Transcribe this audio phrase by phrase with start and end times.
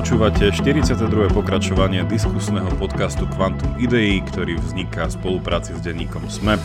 [0.00, 0.96] Počúvate 42.
[1.28, 6.56] pokračovanie diskusného podcastu Quantum Idei, ktorý vzniká v spolupráci s denníkom SME.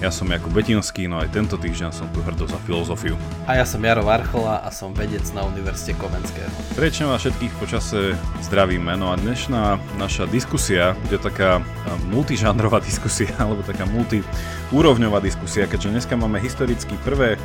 [0.00, 3.12] Ja som Jakub Betinský, no aj tento týždeň som tu hrdo za filozofiu.
[3.44, 6.48] A ja som Jaro Varchola a som vedec na Univerzite Komenského.
[6.80, 8.16] Prečo vás všetkých počase
[8.48, 11.60] zdravíme, no a dnešná naša diskusia bude taká
[12.08, 17.36] multižánrová diskusia, alebo taká multiúrovňová diskusia, keďže dneska máme historicky prvé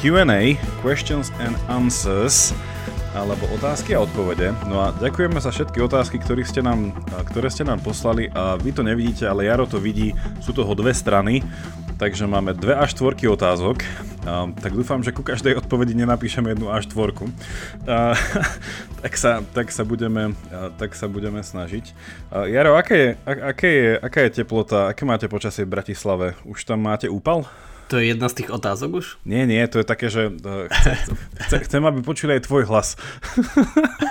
[0.00, 2.56] Q&A, Questions and Answers,
[3.16, 4.52] alebo otázky a odpovede.
[4.68, 6.92] No a ďakujeme za všetky otázky, ktoré ste, nám,
[7.32, 10.12] ktoré ste nám poslali a vy to nevidíte, ale Jaro to vidí,
[10.44, 11.40] sú toho dve strany,
[11.96, 13.80] takže máme dve až štvorky otázok,
[14.26, 17.30] a, tak dúfam, že ku každej odpovedi nenapíšeme jednu až štvorku.
[17.88, 18.12] A,
[19.02, 21.94] tak, sa, tak, sa budeme, a, tak sa budeme snažiť.
[22.28, 26.36] A, Jaro, aké je, a, aké je, aká je teplota, aké máte počasie v Bratislave?
[26.44, 27.48] Už tam máte úpal?
[27.86, 29.06] To je jedna z tých otázok už?
[29.22, 30.66] Nie, nie, to je také, že uh,
[31.46, 32.98] chcem, chcem, aby počuli aj tvoj hlas.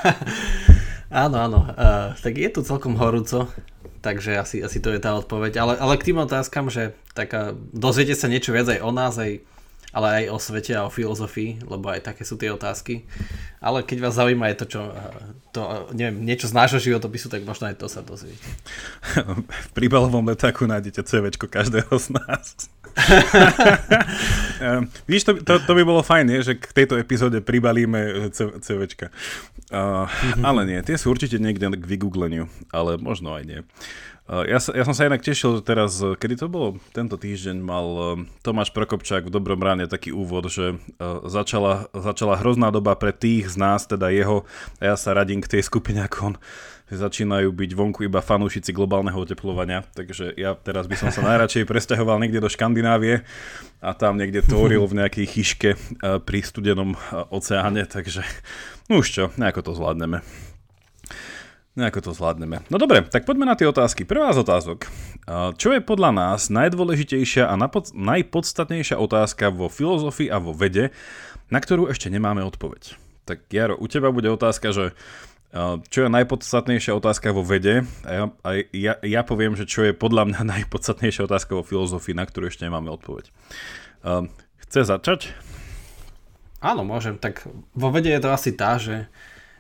[1.26, 1.60] áno, áno.
[1.76, 3.52] Uh, tak je tu celkom horúco,
[4.00, 5.60] takže asi, asi to je tá odpoveď.
[5.60, 9.20] Ale, ale k tým otázkam, že tak, uh, dozviete sa niečo viac aj o nás,
[9.20, 9.44] aj
[9.96, 13.08] ale aj o svete a o filozofii, lebo aj také sú tie otázky.
[13.64, 14.82] Ale keď vás zaujíma je to, čo,
[15.56, 18.44] to, neviem, niečo z nášho životopisu, tak možno aj to sa dozviete.
[19.40, 22.68] V príbalovom letáku nájdete CVčko každého z nás.
[22.96, 26.40] Uh, víš, to, to, to by bolo fajn, nie?
[26.42, 28.32] že k tejto epizóde pribalíme
[28.64, 29.12] CVčka.
[29.70, 30.08] Uh,
[30.46, 33.62] ale nie, tie sú určite niekde k vygoogleniu, ale možno aj nie.
[34.26, 36.82] Ja, sa, ja som sa inak tešil teraz, eh, kedy to bolo?
[36.98, 38.06] Tento týždeň mal eh,
[38.42, 40.82] Tomáš Prokopčák v Dobrom ráne taký úvod, že
[41.30, 44.42] začala, začala hrozná doba pre tých z nás, teda jeho,
[44.82, 46.36] a ja sa radím k tej skupine ako on,
[46.94, 52.22] začínajú byť vonku iba fanúšici globálneho oteplovania, takže ja teraz by som sa najradšej presťahoval
[52.22, 53.26] niekde do Škandinávie
[53.82, 55.70] a tam niekde tvoril v nejakej chyške
[56.22, 56.94] pri studenom
[57.34, 58.22] oceáne, takže
[58.90, 60.22] no už čo, nejako to zvládneme.
[61.76, 62.64] Nejako to zvládneme.
[62.72, 64.08] No dobre, tak poďme na tie otázky.
[64.08, 64.88] Prvá z otázok.
[65.60, 67.60] Čo je podľa nás najdôležitejšia a
[67.92, 70.96] najpodstatnejšia otázka vo filozofii a vo vede,
[71.52, 72.96] na ktorú ešte nemáme odpoveď?
[73.28, 74.96] Tak Jaro, u teba bude otázka, že
[75.88, 79.96] čo je najpodstatnejšia otázka vo vede a ja, a ja, ja poviem, že čo je
[79.96, 83.32] podľa mňa najpodstatnejšia otázka vo filozofii, na ktorú ešte nemáme odpoveď.
[84.68, 85.32] Chce začať?
[86.60, 87.16] Áno, môžem.
[87.16, 89.08] Tak vo vede je to asi tá, že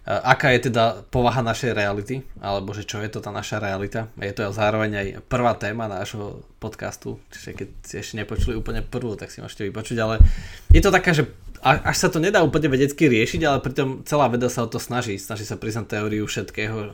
[0.05, 4.13] aká je teda povaha našej reality, alebo že čo je to tá naša realita.
[4.21, 9.17] Je to zároveň aj prvá téma nášho podcastu, čiže keď si ešte nepočuli úplne prvú,
[9.17, 10.21] tak si môžete vypočuť, ale
[10.69, 11.25] je to taká, že
[11.65, 15.17] až sa to nedá úplne vedecky riešiť, ale pritom celá veda sa o to snaží,
[15.17, 16.93] snaží sa priznať teóriu všetkého,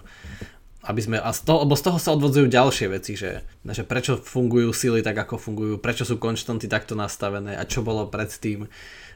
[0.87, 4.15] aby sme, a z toho, lebo z toho sa odvodzujú ďalšie veci, že, že prečo
[4.15, 8.65] fungujú sily tak, ako fungujú, prečo sú konštanty takto nastavené a čo bolo predtým,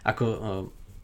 [0.03, 0.25] ako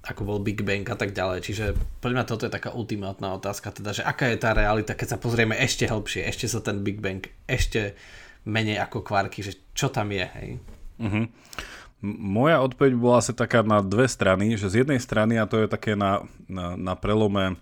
[0.02, 1.46] ako bol Big Bang a tak ďalej.
[1.46, 1.66] Čiže
[2.02, 5.22] podľa mňa toto je taká ultimátna otázka, teda, že aká je tá realita, keď sa
[5.22, 7.94] pozrieme ešte hlbšie, ešte sa ten Big Bang ešte
[8.42, 10.50] menej ako kvarky, že čo tam je, hej?
[10.98, 11.26] Uh-huh.
[12.02, 15.68] Moja odpoveď bola asi taká na dve strany, že z jednej strany, a to je
[15.70, 17.62] také na, na, na prelome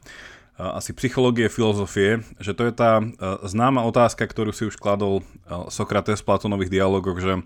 [0.60, 3.00] asi psychológie, filozofie, že to je tá
[3.48, 5.24] známa otázka, ktorú si už kladol
[5.72, 7.44] Sokrates v Platonových dialogoch, že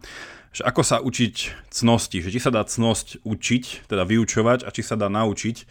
[0.54, 4.86] že ako sa učiť cnosti, že či sa dá cnosť učiť, teda vyučovať a či
[4.86, 5.66] sa dá naučiť.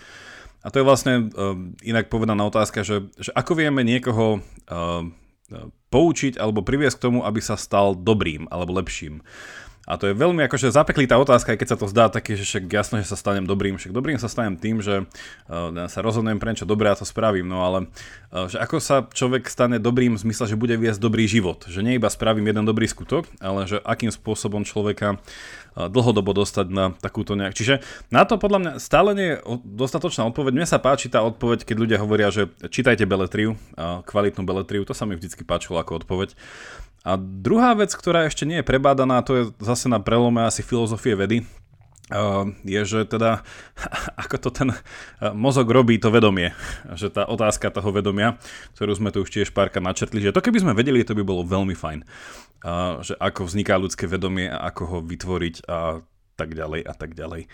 [0.67, 1.55] A to je vlastne uh,
[1.87, 5.07] inak povedaná otázka, že, že ako vieme niekoho uh,
[5.95, 9.23] poučiť alebo priviesť k tomu, aby sa stal dobrým alebo lepším.
[9.83, 12.71] A to je veľmi akože zapeklitá otázka, aj keď sa to zdá také, že však
[12.71, 13.83] jasno, že sa stanem dobrým.
[13.83, 17.51] Však dobrým sa stanem tým, že uh, sa rozhodnem pre niečo dobré a to spravím.
[17.51, 17.91] No ale
[18.31, 21.67] uh, že ako sa človek stane dobrým v zmysle, že bude viesť dobrý život.
[21.67, 26.67] Že nie iba spravím jeden dobrý skutok, ale že akým spôsobom človeka uh, dlhodobo dostať
[26.71, 27.59] na takúto nejak.
[27.59, 27.83] Čiže
[28.15, 30.63] na to podľa mňa stále nie je dostatočná odpoveď.
[30.63, 35.09] Mne sa páči tá odpoveď, keď ľudia hovoria, že čítajte beletriu, kvalitnú beletriu, to sa
[35.09, 36.37] mi vždycky páčilo ako odpoveď.
[37.03, 41.19] A druhá vec, ktorá ešte nie je prebádaná, to je zase na prelome asi filozofie
[41.19, 41.43] vedy,
[42.65, 43.41] je, že teda
[44.23, 44.69] ako to ten
[45.33, 46.53] mozog robí to vedomie.
[46.93, 48.37] Že tá otázka toho vedomia,
[48.77, 51.47] ktorú sme tu už tiež párka načrtli, že to keby sme vedeli, to by bolo
[51.47, 52.05] veľmi fajn.
[53.03, 56.03] Že ako vzniká ľudské vedomie a ako ho vytvoriť a
[56.37, 57.49] tak ďalej a tak ďalej.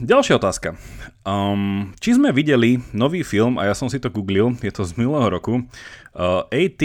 [0.00, 0.80] Ďalšia otázka.
[1.28, 4.96] Um, či sme videli nový film, a ja som si to googlil, je to z
[4.96, 5.68] minulého roku,
[6.12, 6.82] A.T.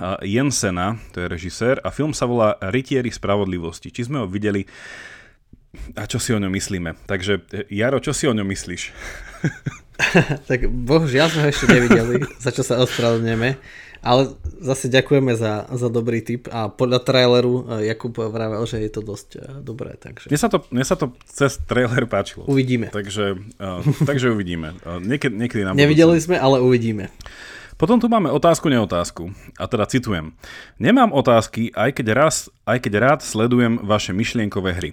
[0.00, 3.92] Uh, Jensena, to je režisér, a film sa volá Rytieri spravodlivosti.
[3.92, 4.64] Či sme ho videli
[5.94, 6.98] a čo si o ňom myslíme.
[7.06, 8.82] Takže Jaro, čo si o ňom myslíš?
[10.50, 13.50] tak bohužiaľ sme ho ešte nevideli, za čo sa ospravedlňujeme.
[14.00, 14.32] Ale
[14.64, 19.60] zase ďakujeme za, za dobrý tip a podľa traileru Jakub vravel, že je to dosť
[19.60, 19.92] dobré.
[20.00, 20.32] Takže...
[20.32, 22.48] Mne, sa to, mne sa to cez trailer páčilo.
[22.48, 22.88] Uvidíme.
[22.88, 24.72] Takže, uh, takže uvidíme.
[24.88, 26.32] Uh, niekedy, niekedy nám Nevideli budúci.
[26.32, 27.12] sme, ale uvidíme.
[27.80, 29.32] Potom tu máme otázku, neotázku.
[29.56, 30.36] A teda citujem.
[30.76, 34.90] Nemám otázky, aj keď, raz, aj keď rád sledujem vaše myšlienkové hry.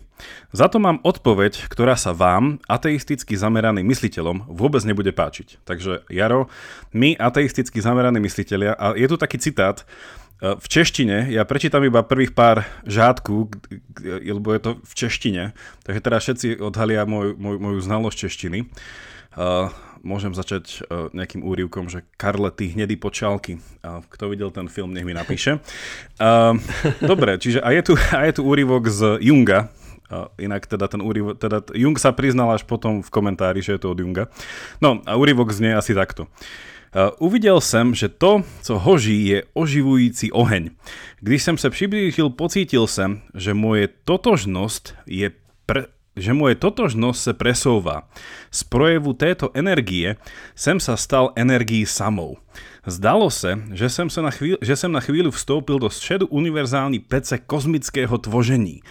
[0.55, 5.59] Za to mám odpoveď, ktorá sa vám, ateisticky zameraným mysliteľom, vôbec nebude páčiť.
[5.67, 6.47] Takže Jaro,
[6.95, 9.83] my ateisticky zameraní mysliteľia, a je tu taký citát,
[10.39, 13.51] e, v češtine, ja prečítam iba prvých pár žádku,
[14.07, 15.43] lebo je to v češtine,
[15.83, 18.59] takže teraz všetci odhalia moj, moj, moju znalosť češtiny.
[20.05, 23.57] Môžem začať uh, nejakým úrivkom, že Karle, ty hnedý počálky.
[23.81, 25.57] Uh, kto videl ten film, nech mi napíše.
[26.17, 26.57] Uh,
[26.97, 29.69] dobre, čiže a je tu, a je tu úrivok z Junga,
[30.07, 33.83] Uh, inak teda ten úryvok, teda Jung sa priznal až potom v komentári, že je
[33.83, 34.31] to od Junga.
[34.79, 36.31] No a úryvok znie asi takto.
[36.95, 40.69] Uh, uvidel jsem, že to, co hoží, je oživující oheň.
[41.19, 45.31] Když jsem se přiblížil, pocítil jsem, že moje totožnost je
[46.17, 48.09] že moje totožnosť sa presouva.
[48.49, 50.17] Z projevu této energie
[50.57, 52.41] sem sa stal energií samou.
[52.87, 56.99] Zdalo se, že jsem, se na chvíli, že jsem na chvíli vstoupil do středu univerzální
[56.99, 58.81] pece kozmického tvožení.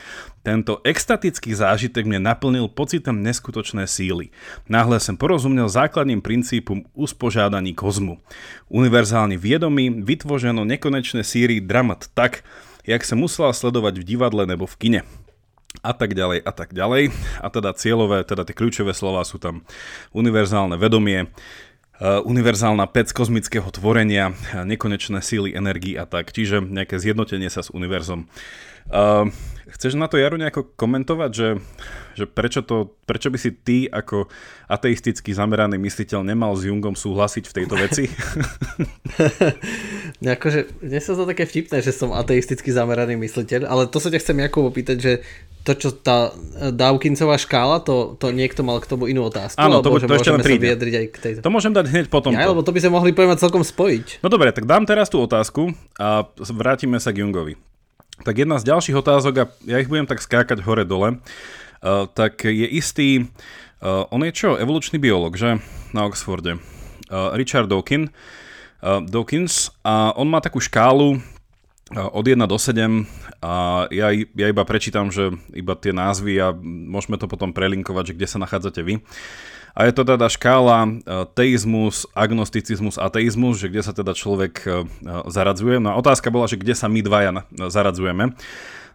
[0.42, 4.28] Tento extatický zážitek mě naplnil pocitem neskutočné síly.
[4.68, 8.22] Náhle jsem porozuměl základním princípom uspožádaní kozmu.
[8.68, 12.46] Univerzálne viedomí vytvoženo nekonečné síry dramat tak,
[12.86, 15.02] jak sa musela sledovať v divadle nebo v kine
[15.82, 17.12] a tak ďalej a tak ďalej.
[17.40, 19.64] A teda cieľové, teda tie kľúčové slova sú tam
[20.12, 21.32] univerzálne vedomie,
[21.96, 26.28] Uh, univerzálna pec kozmického tvorenia, nekonečné síly, energii a tak.
[26.28, 28.28] Čiže nejaké zjednotenie sa s univerzom.
[28.92, 29.32] Uh,
[29.66, 31.48] chceš na to, Jaro, nejako komentovať, že,
[32.14, 34.30] že prečo, to, prečo by si ty ako
[34.70, 38.04] ateisticky zameraný mysliteľ nemal s Jungom súhlasiť v tejto veci?
[40.38, 44.22] akože, mne sa to také vtipné, že som ateisticky zameraný mysliteľ, ale to sa ťa
[44.22, 45.12] chcem Jakub opýtať, že
[45.66, 46.30] to, čo tá
[46.70, 49.58] Dawkinsová škála, to, to niekto mal k tomu inú otázku?
[49.58, 50.78] Áno, to, to ešte len príde.
[50.78, 51.38] aj k tejto.
[51.42, 52.30] To môžem dať hneď potom.
[52.30, 54.22] Ja, lebo to by sme mohli pojmať celkom spojiť.
[54.22, 56.22] No dobre, tak dám teraz tú otázku a
[56.54, 57.58] vrátime sa k Jungovi.
[58.24, 62.64] Tak jedna z ďalších otázok, a ja ich budem tak skákať hore-dole, uh, tak je
[62.64, 63.28] istý,
[63.84, 65.60] uh, on je čo, evolučný biolog, že,
[65.92, 66.56] na Oxforde.
[67.06, 68.08] Uh, Richard Dawkins,
[68.80, 71.20] uh, Dawkins a on má takú škálu,
[71.94, 73.06] od 1 do 7
[73.46, 78.16] a ja, ja iba prečítam, že iba tie názvy a môžeme to potom prelinkovať, že
[78.18, 78.98] kde sa nachádzate vy.
[79.76, 80.90] A je to teda škála e,
[81.36, 84.70] teizmus, agnosticizmus, ateizmus, že kde sa teda človek e,
[85.28, 85.76] zaradzuje.
[85.84, 88.32] No a otázka bola, že kde sa my dvaja zaradzujeme.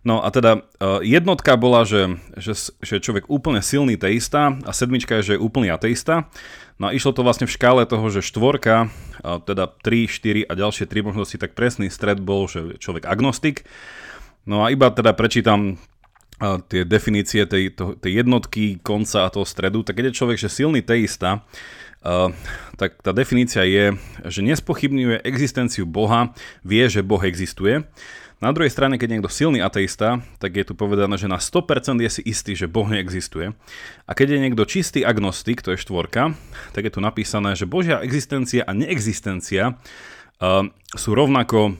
[0.02, 5.22] No a teda e, jednotka bola, že, že, že človek úplne silný teista a sedmička
[5.22, 6.26] je, že je úplný ateista.
[6.82, 8.90] No a išlo to vlastne v škále toho, že štvorka,
[9.22, 13.70] teda 3, 4 a ďalšie 3 možnosti, tak presný stred bol, že človek agnostik.
[14.50, 15.78] No a iba teda prečítam
[16.68, 20.50] tie definície tej, to, tej jednotky, konca a toho stredu, tak keď je človek že
[20.50, 21.46] silný teista,
[22.02, 22.34] uh,
[22.82, 23.94] tak tá definícia je,
[24.26, 26.34] že nespochybňuje existenciu Boha,
[26.66, 27.86] vie, že Boh existuje.
[28.42, 32.10] Na druhej strane, keď niekto silný ateista, tak je tu povedané, že na 100% je
[32.10, 33.54] si istý, že Boh neexistuje.
[34.10, 36.34] A keď je niekto čistý agnostik, to je štvorka,
[36.74, 40.66] tak je tu napísané, že Božia existencia a neexistencia uh,
[40.98, 41.78] sú rovnako,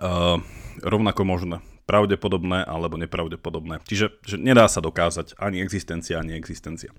[0.00, 0.40] uh,
[0.80, 3.82] rovnako možné pravdepodobné alebo nepravdepodobné.
[3.84, 6.94] Čiže že nedá sa dokázať ani existencia, ani existencia.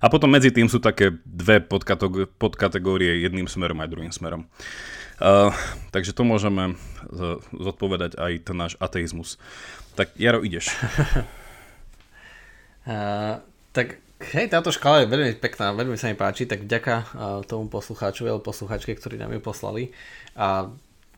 [0.00, 1.64] A potom medzi tým sú také dve
[2.36, 4.44] podkategórie jedným smerom aj druhým smerom.
[5.16, 5.48] Uh,
[5.96, 6.76] takže to môžeme
[7.56, 9.40] zodpovedať aj ten náš ateizmus.
[9.96, 10.68] Tak Jaro, ideš.
[12.84, 13.40] uh,
[13.72, 17.04] tak hej, táto škála je veľmi pekná, veľmi sa mi páči, tak vďaka uh,
[17.48, 19.96] tomu poslucháčovi alebo posluchačke, ktorí nám ju poslali.
[20.36, 20.68] A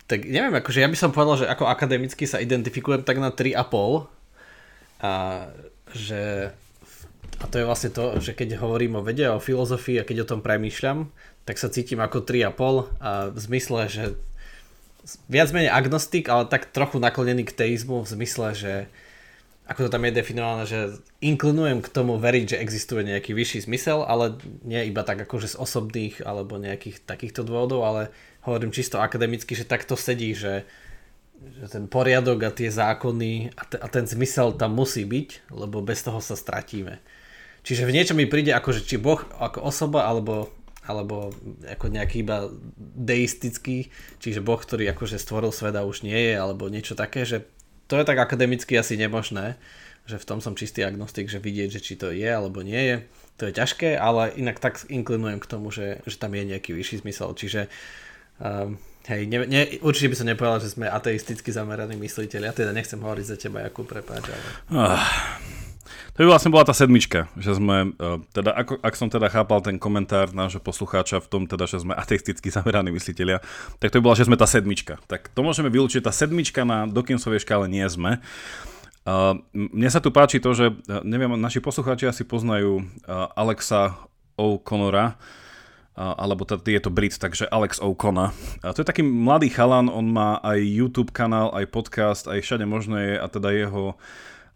[0.08, 4.08] tak neviem, akože ja by som povedal, že ako akademicky sa identifikujem tak na 3,5
[5.04, 5.12] a
[5.92, 6.50] že
[7.38, 10.30] a to je vlastne to, že keď hovorím o vede, o filozofii a keď o
[10.34, 11.06] tom premýšľam,
[11.46, 14.04] tak sa cítim ako 3,5 a v zmysle, že
[15.30, 18.72] viac menej agnostik, ale tak trochu naklonený k teizmu v zmysle, že
[19.68, 20.80] ako to tam je definované, že
[21.20, 25.60] inklinujem k tomu veriť, že existuje nejaký vyšší zmysel, ale nie iba tak akože z
[25.60, 28.02] osobných alebo nejakých takýchto dôvodov, ale
[28.48, 30.64] hovorím čisto akademicky, že takto sedí, že,
[31.60, 35.84] že ten poriadok a tie zákony a, te, a ten zmysel tam musí byť, lebo
[35.84, 36.98] bez toho sa stratíme.
[37.62, 40.48] Čiže v niečom mi príde ako, že či Boh ako osoba alebo,
[40.88, 41.36] alebo
[41.68, 42.48] ako nejaký iba
[42.80, 47.44] deistický, čiže Boh, ktorý akože stvoril svet a už nie je, alebo niečo také, že
[47.84, 49.60] to je tak akademicky asi nemožné,
[50.08, 52.96] že v tom som čistý agnostik, že vidieť, že či to je alebo nie je,
[53.36, 57.04] to je ťažké, ale inak tak inklinujem k tomu, že, že tam je nejaký vyšší
[57.04, 57.36] zmysel.
[57.36, 58.07] Čiže uh,
[59.08, 62.44] Hej, ne, ne, určite by som nepovedal, že sme ateisticky zameraní mysliteľi.
[62.44, 64.48] Ja teda nechcem hovoriť za teba, ako prepáč, ale...
[64.68, 65.00] Ah,
[66.12, 69.64] to by vlastne bola tá sedmička, že sme, uh, teda ako, ak som teda chápal
[69.64, 73.40] ten komentár nášho poslucháča v tom teda, že sme ateisticky zameraní mysliteľia,
[73.80, 75.00] tak to by bola, že sme tá sedmička.
[75.08, 78.20] Tak to môžeme vylúčiť, tá sedmička na Dawkinsovej škále nie sme.
[79.08, 83.96] Uh, mne sa tu páči to, že, uh, neviem, naši poslucháči asi poznajú uh, Alexa
[84.36, 85.16] O'Connora,
[85.98, 88.30] alebo teda je to Brit, takže Alex O'Connor.
[88.62, 92.62] A to je taký mladý chalan, on má aj YouTube kanál, aj podcast, aj všade
[92.70, 93.98] možné a teda jeho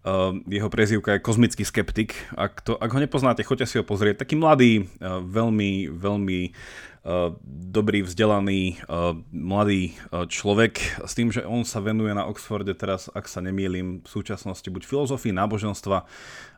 [0.02, 2.18] Uh, jeho prezývka je kozmický skeptik.
[2.34, 4.26] Ak, to, ak ho nepoznáte, choďte si ho pozrieť.
[4.26, 9.94] Taký mladý, uh, veľmi, veľmi uh, dobrý, vzdelaný, uh, mladý
[10.26, 14.66] človek s tým, že on sa venuje na Oxforde teraz, ak sa nemýlim, v súčasnosti
[14.66, 16.02] buď filozofii náboženstva,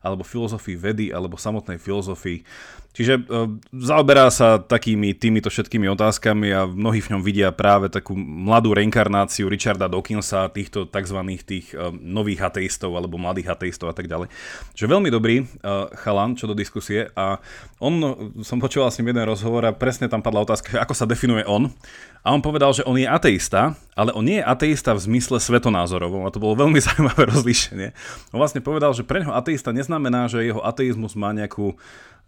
[0.04, 2.44] alebo filozofii vedy, alebo samotnej filozofii.
[2.94, 8.14] Čiže uh, zaoberá sa takými týmito všetkými otázkami a mnohí v ňom vidia práve takú
[8.14, 11.18] mladú reinkarnáciu Richarda Dawkinsa, týchto tzv.
[11.42, 14.30] tých uh, nových ateistov alebo mladých ateistov a tak ďalej.
[14.78, 17.42] Čiže veľmi dobrý uh, chalan, čo do diskusie a
[17.82, 17.98] on,
[18.46, 21.72] som s ním jeden rozhovor a presne tam padla otázka, ako sa definuje on.
[22.24, 26.24] A on povedal, že on je ateista, ale on nie je ateista v zmysle svetonázorovom
[26.24, 27.92] a to bolo veľmi zaujímavé rozlíšenie.
[28.32, 31.76] On vlastne povedal, že pre neho ateista neznamená, že jeho ateizmus má nejakú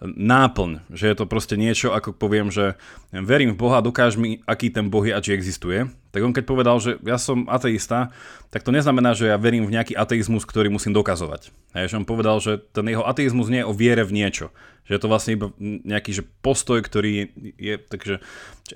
[0.04, 2.76] náplň, že je to proste niečo, ako poviem, že
[3.10, 5.88] verím v Boha, dokáž mi, aký ten Boh je a či existuje.
[6.12, 8.12] Tak on keď povedal, že ja som ateista,
[8.52, 11.48] tak to neznamená, že ja verím v nejaký ateizmus, ktorý musím dokazovať.
[11.72, 14.52] Hej, že on povedal, že ten jeho ateizmus nie je o viere v niečo.
[14.84, 17.26] Že je to vlastne iba nejaký že postoj, ktorý je,
[17.56, 18.14] je takže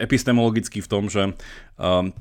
[0.01, 1.37] epistemologický v tom, že
[1.77, 2.17] um,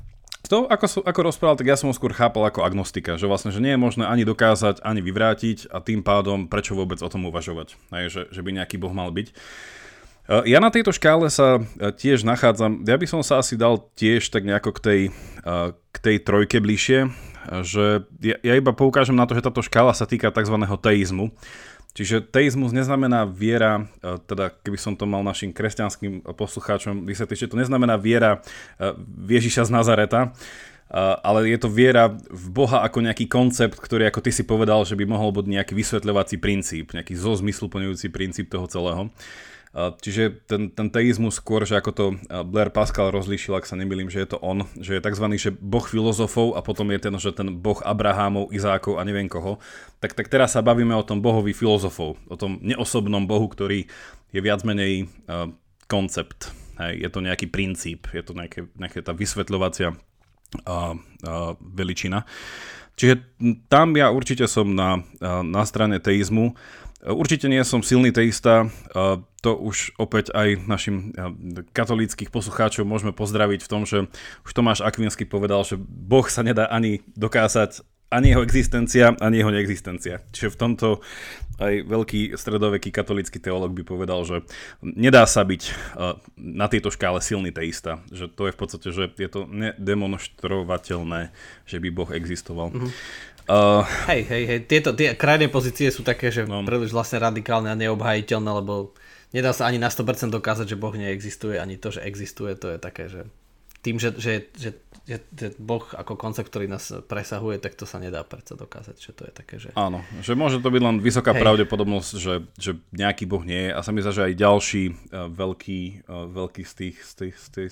[0.48, 3.60] to, ako, ako rozprával, tak ja som ho skôr chápal ako agnostika, že vlastne, že
[3.60, 7.76] nie je možné ani dokázať, ani vyvrátiť a tým pádom prečo vôbec o tom uvažovať,
[7.92, 9.28] aj, že, že by nejaký boh mal byť.
[9.30, 9.34] E,
[10.48, 14.32] ja na tejto škále sa e, tiež nachádzam, ja by som sa asi dal tiež
[14.32, 15.00] tak nejako k tej,
[15.44, 17.12] e, k tej trojke bližšie,
[17.64, 20.56] že ja, ja iba poukážem na to, že táto škála sa týka tzv.
[20.80, 21.32] teizmu,
[21.90, 27.50] Čiže teizmus neznamená viera, e, teda keby som to mal našim kresťanským poslucháčom vysvetliť, že
[27.50, 28.38] to neznamená viera
[28.78, 28.94] e,
[29.26, 30.28] Ježiša z Nazareta, e,
[31.00, 34.94] ale je to viera v Boha ako nejaký koncept, ktorý, ako ty si povedal, že
[34.94, 39.10] by mohol byť nejaký vysvetľovací princíp, nejaký zozmysluplňujúci princíp toho celého.
[39.70, 42.04] Čiže ten, ten teizmus skôr, že ako to
[42.50, 45.26] Blair Pascal rozlíšil, ak sa nemýlim, že je to on, že je tzv.
[45.38, 49.62] Že boh filozofov a potom je ten, že ten boh Abrahámov, Izákov a neviem koho.
[50.02, 53.86] Tak, tak teraz sa bavíme o tom bohovi filozofov, o tom neosobnom bohu, ktorý
[54.34, 55.46] je viac menej uh,
[55.86, 56.50] koncept.
[56.82, 59.98] Hej, je to nejaký princíp, je to nejaké, nejaké tá vysvetľovacia uh,
[60.66, 62.26] uh, veličina.
[62.98, 63.22] Čiže
[63.70, 65.00] tam ja určite som na,
[65.40, 66.52] na strane teizmu.
[67.00, 68.68] Určite nie som silný teista,
[69.40, 71.16] to už opäť aj našim
[71.72, 74.12] katolíckých poslucháčov môžeme pozdraviť v tom, že
[74.44, 77.80] už Tomáš Akvinsky povedal, že Boh sa nedá ani dokázať,
[78.10, 80.20] ani jeho existencia, ani jeho neexistencia.
[80.34, 81.00] Čiže v tomto
[81.60, 84.42] aj veľký stredoveký katolícky teológ by povedal, že
[84.80, 85.62] nedá sa byť
[86.40, 88.00] na tejto škále silný teista.
[88.08, 91.30] Že to je v podstate, že je to nedemonštrovateľné,
[91.68, 92.72] že by Boh existoval.
[92.72, 92.90] Mm-hmm.
[93.50, 96.62] Uh, hej, hej, hej, tieto tie krajné pozície sú také, že no.
[96.62, 98.94] príliš vlastne radikálne a neobhajiteľné, lebo
[99.34, 102.78] nedá sa ani na 100% dokázať, že Boh neexistuje, ani to, že existuje, to je
[102.78, 103.26] také, že
[103.80, 104.70] tým, že, že, že,
[105.08, 109.10] že, že Boh ako koncept, ktorý nás presahuje, tak to sa nedá predsa dokázať, že
[109.16, 109.72] to je také, že...
[109.72, 111.40] Áno, že môže to byť len vysoká Hej.
[111.40, 115.26] pravdepodobnosť, že, že nejaký Boh nie je a sa mi zdá, že aj ďalší uh,
[115.32, 117.70] veľký, uh, veľký z tých, z tých, z tých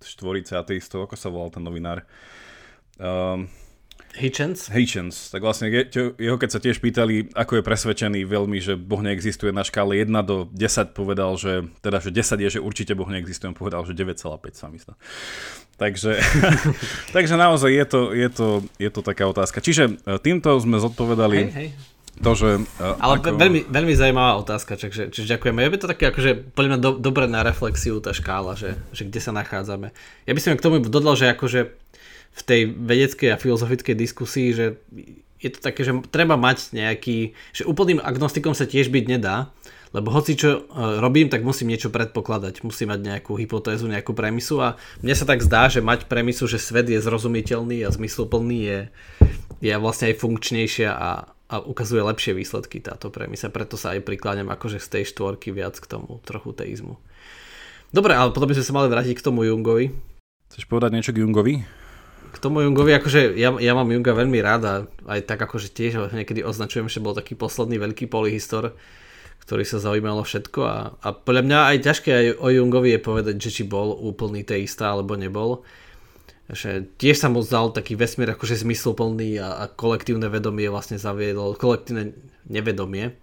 [0.00, 2.08] štvorice ateistov, ako sa volal ten novinár,
[2.96, 3.44] um,
[4.10, 4.66] Hitchens?
[4.74, 5.30] Hitchens.
[5.30, 9.62] Tak vlastne jeho keď sa tiež pýtali, ako je presvedčený veľmi, že Boh neexistuje na
[9.62, 13.58] škále 1 do 10, povedal, že teda, že 10 je, že určite Boh neexistuje, on
[13.58, 14.98] povedal, že 9,5 sa myslel.
[15.78, 16.18] Takže,
[17.16, 18.46] takže naozaj je to, je, to,
[18.82, 19.62] je to taká otázka.
[19.62, 21.68] Čiže e, týmto sme zodpovedali hej, hej.
[22.20, 22.48] to, že...
[22.82, 23.38] E, Ale ako...
[23.38, 25.62] veľmi, veľmi zaujímavá otázka, čiže, čiže ďakujeme.
[25.64, 29.20] Je to také akože, podľa mňa do, dobre na reflexiu tá škála, že, že kde
[29.22, 29.94] sa nachádzame.
[30.26, 31.80] Ja by som k tomu dodal, že akože
[32.30, 34.66] v tej vedeckej a filozofickej diskusii, že
[35.40, 39.48] je to také, že treba mať nejaký, že úplným agnostikom sa tiež byť nedá,
[39.90, 40.60] lebo hoci čo e,
[41.02, 45.42] robím, tak musím niečo predpokladať, musím mať nejakú hypotézu, nejakú premisu a mne sa tak
[45.42, 48.80] zdá, že mať premisu, že svet je zrozumiteľný a zmysluplný je,
[49.64, 54.52] je vlastne aj funkčnejšia a, a ukazuje lepšie výsledky táto premisa, preto sa aj prikláňam
[54.54, 57.00] akože z tej štvorky viac k tomu trochu teizmu.
[57.90, 59.90] Dobre, ale potom by sme sa mali vrátiť k tomu Jungovi.
[60.54, 61.79] Chceš povedať niečo k Jungovi?
[62.30, 64.74] K tomu Jungovi, akože ja, ja mám Junga veľmi rád a
[65.10, 68.78] aj tak akože tiež ho niekedy označujem, že bol taký posledný veľký polyhistor,
[69.42, 73.36] ktorý sa zaujímalo všetko a, a podľa mňa aj ťažké aj o Jungovi je povedať,
[73.42, 75.66] že či bol úplný teista alebo nebol.
[76.48, 81.58] že tiež sa mu zdal taký vesmír akože zmysluplný a, a kolektívne vedomie vlastne zaviedol,
[81.58, 82.14] kolektívne
[82.46, 83.18] nevedomie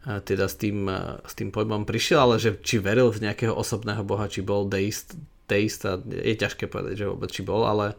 [0.00, 0.88] a teda s tým,
[1.20, 5.12] s tým pojmom prišiel, ale že či veril v nejakého osobného boha, či bol deist,
[5.50, 7.98] deist a je ťažké povedať, že vôbec či bol, ale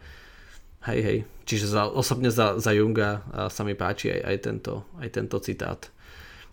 [0.88, 1.18] hej, hej.
[1.44, 5.92] Čiže za, osobne za, za Junga sa mi páči aj, aj, tento, aj tento citát.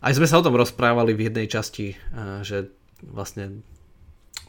[0.02, 1.94] Aj sme sa o tom rozprávali v jednej časti,
[2.42, 2.74] že
[3.06, 3.62] vlastne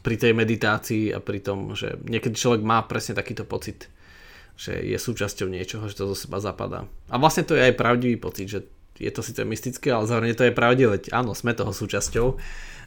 [0.01, 3.91] pri tej meditácii a pri tom, že niekedy človek má presne takýto pocit,
[4.58, 6.89] že je súčasťou niečoho, že to zo seba zapadá.
[7.12, 8.60] A vlastne to je aj pravdivý pocit, že
[9.00, 11.00] je to síce mystické, ale zároveň to je pravdivé.
[11.15, 12.36] Áno, sme toho súčasťou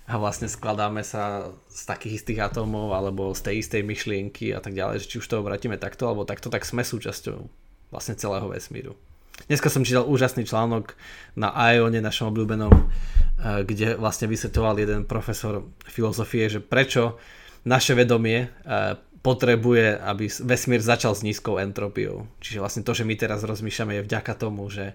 [0.06, 4.74] a vlastne skladáme sa z takých istých atómov alebo z tej istej myšlienky a tak
[4.74, 7.38] ďalej, že či už to obratíme takto alebo takto, tak sme súčasťou
[7.94, 8.98] vlastne celého vesmíru.
[9.48, 10.94] Dneska som čítal úžasný článok
[11.34, 12.70] na Ione, našom obľúbenom
[13.42, 17.18] Eh, kde vlastne vysvetoval jeden profesor filozofie, že prečo
[17.66, 22.30] naše vedomie eh, potrebuje, aby vesmír začal s nízkou entropiou.
[22.38, 24.94] Čiže vlastne to, že my teraz rozmýšľame je vďaka tomu, že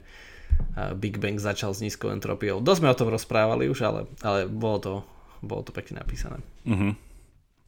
[0.97, 2.61] Big Bang začal s nízkou entropiou.
[2.61, 4.93] Dosť sme o tom rozprávali už, ale, ale bolo, to,
[5.41, 6.37] bolo to pekne napísané.
[6.65, 6.93] Uh-huh.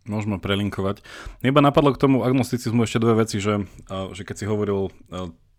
[0.06, 1.02] Môžeme prelinkovať.
[1.42, 4.90] Iba napadlo k tomu agnosticizmu ešte dve veci, že, že keď si hovoril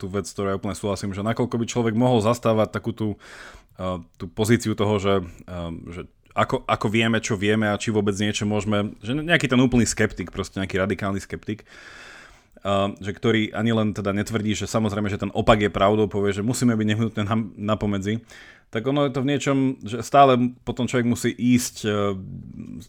[0.00, 3.08] tú vec, ktorú ja úplne súhlasím, že nakoľko by človek mohol zastávať takú tú
[4.20, 5.14] tú pozíciu toho, že,
[5.88, 6.04] že
[6.36, 10.28] ako, ako vieme, čo vieme a či vôbec niečo môžeme, že nejaký ten úplný skeptik,
[10.28, 11.64] proste nejaký radikálny skeptik,
[13.00, 16.44] že ktorý ani len teda netvrdí, že samozrejme, že ten opak je pravdou, povie, že
[16.44, 18.20] musíme byť nehnutné na, na pomedzi,
[18.70, 22.14] tak ono je to v niečom, že stále potom človek musí ísť uh,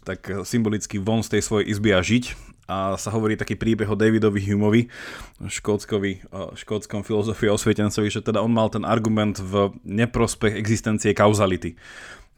[0.06, 2.24] tak symbolicky von z tej svojej izby a žiť
[2.70, 4.86] a sa hovorí taký príbeh o Davidovi Humeovi,
[5.48, 11.74] škótskom filozofii a osvietencovi, že teda on mal ten argument v neprospech existencie kauzality.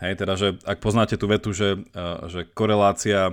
[0.03, 1.79] Hej, teda, že ak poznáte tú vetu, že,
[2.27, 3.31] že korelácia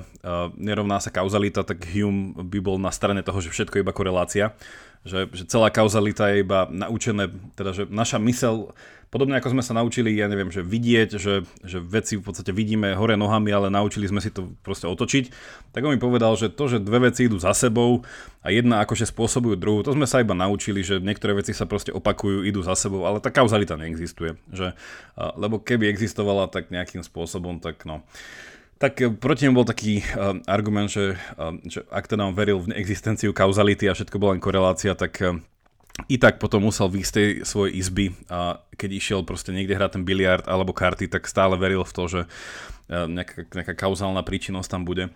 [0.56, 4.54] nerovná sa kauzalita, tak Hume by bol na strane toho, že všetko je iba korelácia.
[5.02, 8.78] Že, že celá kauzalita je iba naučené, teda, že naša mysel
[9.12, 12.96] Podobne ako sme sa naučili, ja neviem, že vidieť, že, že veci v podstate vidíme
[12.96, 15.28] hore nohami, ale naučili sme si to proste otočiť,
[15.76, 18.08] tak on mi povedal, že to, že dve veci idú za sebou
[18.40, 21.92] a jedna akože spôsobujú druhú, to sme sa iba naučili, že niektoré veci sa proste
[21.92, 24.40] opakujú, idú za sebou, ale tá kauzalita neexistuje.
[24.48, 24.80] Že,
[25.36, 28.08] lebo keby existovala tak nejakým spôsobom, tak no
[28.82, 32.58] tak e, proti nemu bol taký uh, argument, že, uh, že ak teda on veril
[32.66, 35.38] v neexistenciu kauzality a všetko bola len korelácia, tak uh,
[36.08, 40.00] i tak potom musel výjsť z tej svojej izby a keď išiel proste niekde hrať
[40.00, 42.22] ten biliard alebo karty, tak stále veril v to, že
[42.92, 45.12] nejaká, nejaká kauzálna príčinnosť tam bude.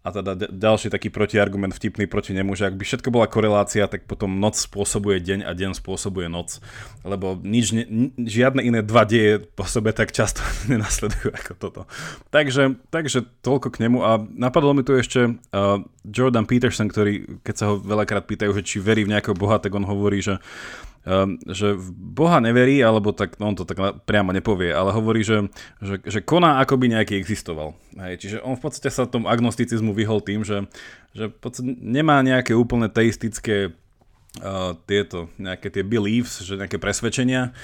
[0.00, 4.08] A teda ďalší taký protiargument vtipný proti nemu, že ak by všetko bola korelácia, tak
[4.08, 6.64] potom noc spôsobuje deň a deň spôsobuje noc.
[7.04, 7.84] Lebo nič, ne,
[8.16, 10.40] žiadne iné dva deje po sebe tak často
[10.72, 11.82] nenasledujú ako toto.
[12.32, 13.98] Takže, takže toľko k nemu.
[14.00, 18.64] A napadlo mi tu ešte uh, Jordan Peterson, ktorý, keď sa ho veľakrát pýtajú, že
[18.64, 20.40] či verí v nejakého boha, tak on hovorí, že
[21.48, 25.48] že v Boha neverí, alebo tak, no on to tak priamo nepovie, ale hovorí, že,
[25.80, 27.72] že, že koná, ako by nejaký existoval.
[27.96, 30.68] Hej, čiže on v podstate sa tomu agnosticizmu vyhol tým, že,
[31.16, 33.72] že v podstate nemá nejaké úplne teistické
[34.44, 37.56] uh, tieto, nejaké tie beliefs, že nejaké presvedčenia,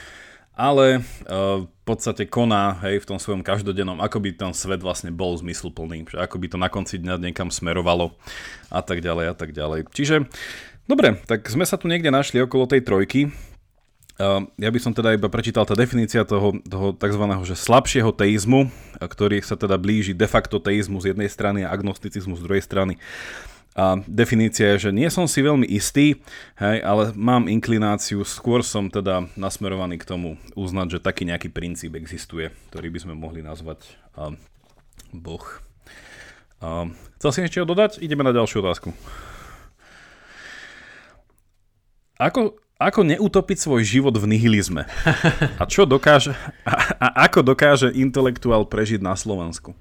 [0.56, 5.12] ale uh, v podstate koná hej, v tom svojom každodennom, ako by ten svet vlastne
[5.12, 8.16] bol zmysluplný, že ako by to na konci dňa niekam smerovalo
[8.72, 9.92] a tak ďalej a tak ďalej.
[9.92, 10.24] Čiže
[10.86, 13.34] Dobre, tak sme sa tu niekde našli okolo tej trojky.
[14.56, 17.24] Ja by som teda iba prečítal tá definícia toho, toho tzv.
[17.42, 22.38] Že slabšieho teizmu, ktorý sa teda blíži de facto teizmu z jednej strany a agnosticizmu
[22.38, 22.96] z druhej strany.
[23.76, 26.16] A definícia je, že nie som si veľmi istý,
[26.56, 31.92] hej, ale mám inklináciu, skôr som teda nasmerovaný k tomu uznať, že taký nejaký princíp
[31.92, 33.84] existuje, ktorý by sme mohli nazvať
[34.16, 34.32] uh,
[35.12, 35.44] Boh.
[36.56, 36.88] Uh,
[37.20, 38.00] chcel si ešte dodať?
[38.00, 38.96] Ideme na ďalšiu otázku.
[42.16, 44.88] Ako, ako neutopiť svoj život v nihilizme?
[45.60, 46.32] A čo dokáže,
[46.64, 49.76] a, a ako dokáže intelektuál prežiť na Slovensku?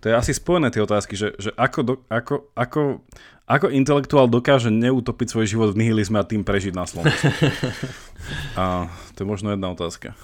[0.00, 3.04] To je asi spojené tie otázky, že, že ako, do, ako, ako,
[3.44, 7.28] ako intelektuál dokáže neutopiť svoj život v nihilizme a tým prežiť na Slovensku?
[8.60, 10.16] A to je možno jedna otázka.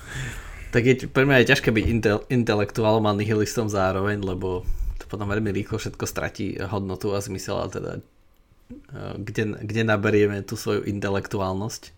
[0.72, 4.64] Tak je, pre mňa je ťažké byť intel, intelektuálom a nihilistom zároveň, lebo
[4.96, 8.00] to potom veľmi rýchlo všetko stratí hodnotu a zmysel a teda
[9.18, 11.96] kde, kde naberieme tú svoju intelektuálnosť.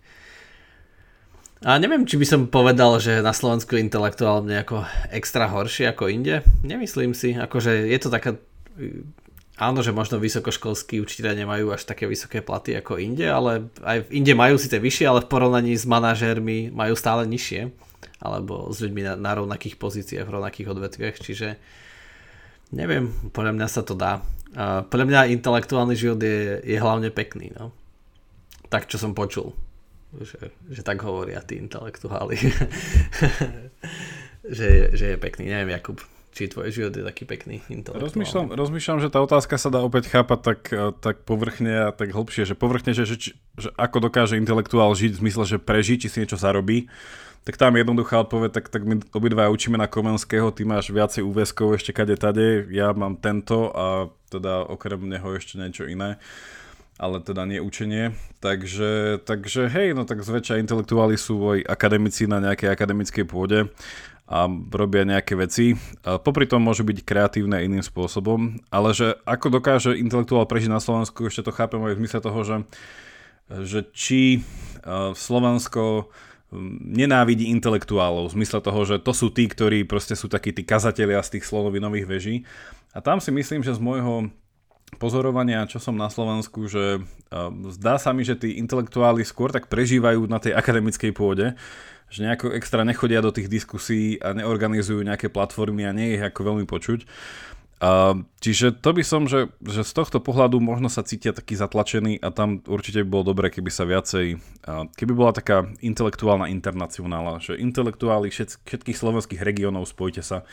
[1.63, 4.83] A neviem, či by som povedal, že na Slovensku je intelektuál nejako
[5.15, 6.43] extra horší ako inde.
[6.59, 7.39] Nemyslím si.
[7.39, 8.35] Akože je to taká...
[9.55, 14.35] Áno, že možno vysokoškolskí učiteľia nemajú až také vysoké platy ako inde, ale aj inde
[14.35, 17.71] majú síce vyššie, ale v porovnaní s manažérmi majú stále nižšie.
[18.19, 21.15] Alebo s ľuďmi na, na rovnakých pozíciách, v rovnakých odvetviach.
[21.15, 21.55] Čiže
[22.75, 24.19] neviem, podľa mňa sa to dá
[24.53, 27.73] A pre mňa intelektuálny život je, je hlavne pekný, no.
[28.69, 29.53] Tak, čo som počul.
[30.13, 32.37] Že, že tak hovoria tí intelektuáli.
[34.57, 35.49] že, že je pekný.
[35.49, 35.97] Neviem, Jakub,
[36.33, 37.61] či tvoj život je taký pekný
[37.93, 40.61] rozmýšľam, rozmýšľam, že tá otázka sa dá opäť chápať tak,
[40.97, 45.21] tak povrchne a tak hlbšie, že povrchne, že, že, že ako dokáže intelektuál žiť v
[45.21, 46.89] zmysle, že prežiť, či si niečo zarobí
[47.43, 51.75] tak tam jednoduchá odpoveď, tak, tak my obidva učíme na Komenského, ty máš viacej úväzkov
[51.75, 56.19] ešte kade tade, ja mám tento a teda okrem neho ešte niečo iné
[57.01, 58.13] ale teda nie učenie.
[58.37, 63.65] Takže, takže hej, no tak zväčša intelektuáli sú aj akademici na nejakej akademickej pôde
[64.29, 65.75] a robia nejaké veci.
[66.05, 70.79] A popri tom môžu byť kreatívne iným spôsobom, ale že ako dokáže intelektuál prežiť na
[70.79, 72.57] Slovensku, ešte to chápem aj v zmysle toho, že,
[73.67, 74.21] že či
[75.17, 76.13] Slovensko
[76.81, 81.19] nenávidí intelektuálov, v zmysle toho, že to sú tí, ktorí proste sú takí tí kazatelia
[81.25, 82.35] z tých slonovinových veží.
[82.93, 84.29] A tam si myslím, že z môjho
[85.01, 87.01] pozorovania, čo som na Slovensku, že
[87.73, 91.57] zdá sa mi, že tí intelektuáli skôr tak prežívajú na tej akademickej pôde,
[92.13, 96.53] že nejako extra nechodia do tých diskusí a neorganizujú nejaké platformy a nie ich ako
[96.53, 97.09] veľmi počuť.
[97.83, 102.23] Uh, čiže to by som, že, že z tohto pohľadu možno sa cítia taký zatlačený
[102.23, 107.43] a tam určite by bolo dobré, keby sa viacej, uh, keby bola taká intelektuálna internacionála,
[107.43, 110.47] že intelektuáli všet, všetkých slovenských regiónov spojte sa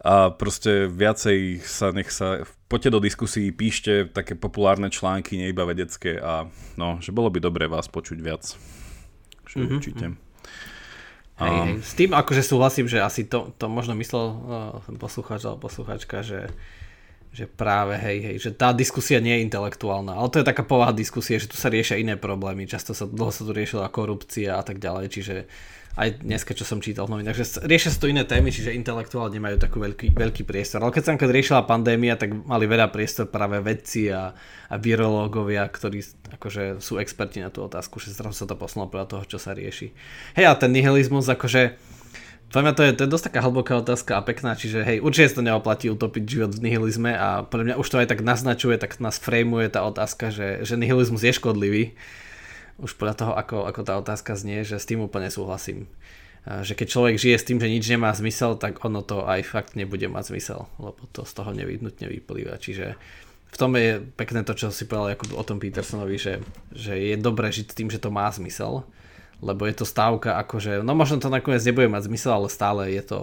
[0.00, 5.68] a proste viacej sa nech sa poďte do diskusí, píšte také populárne články, nie iba
[5.68, 6.48] vedecké a
[6.80, 8.56] no, že bolo by dobré vás počuť viac.
[9.44, 9.76] Že mm-hmm.
[9.76, 10.06] určite.
[11.40, 11.72] Hej, hej.
[11.80, 16.52] S tým akože súhlasím, že asi to, to možno myslel uh, poslucháč alebo poslucháčka, že,
[17.32, 20.92] že práve hej, hej, že tá diskusia nie je intelektuálna, ale to je taká povaha
[20.92, 24.62] diskusie, že tu sa riešia iné problémy, často sa dlho sa tu riešila korupcia a
[24.62, 25.34] tak ďalej, čiže
[25.98, 29.34] aj dnes, čo som čítal v novinách, že riešia sa tu iné témy, čiže intelektuálne
[29.34, 30.86] nemajú taký veľký, veľký priestor.
[30.86, 34.30] Ale keď sa riešila pandémia, tak mali veľa priestor práve vedci a,
[34.70, 35.98] a virológovia, ktorí
[36.38, 39.50] akože sú experti na tú otázku, že zrazu sa to posunulo podľa toho, čo sa
[39.50, 39.90] rieši.
[40.38, 41.74] Hej, a ten nihilizmus, akože
[42.50, 45.30] pre mňa to je, to je dosť taká hlboká otázka a pekná, čiže hej, určite
[45.30, 48.74] sa to neoplatí utopiť život v nihilizme a pre mňa už to aj tak naznačuje,
[48.74, 51.94] tak nás frameuje tá otázka, že, že nihilizmus je škodlivý
[52.80, 55.86] už podľa toho, ako, ako tá otázka znie, že s tým úplne súhlasím.
[56.48, 59.76] Že keď človek žije s tým, že nič nemá zmysel, tak ono to aj fakt
[59.76, 62.56] nebude mať zmysel, lebo to z toho nevyhnutne vyplýva.
[62.56, 62.96] Čiže
[63.50, 66.40] v tom je pekné to, čo si povedal ako o tom Petersonovi, že,
[66.72, 68.88] že je dobré žiť s tým, že to má zmysel,
[69.44, 73.02] lebo je to stávka akože, no možno to nakoniec nebude mať zmysel, ale stále je
[73.04, 73.18] to,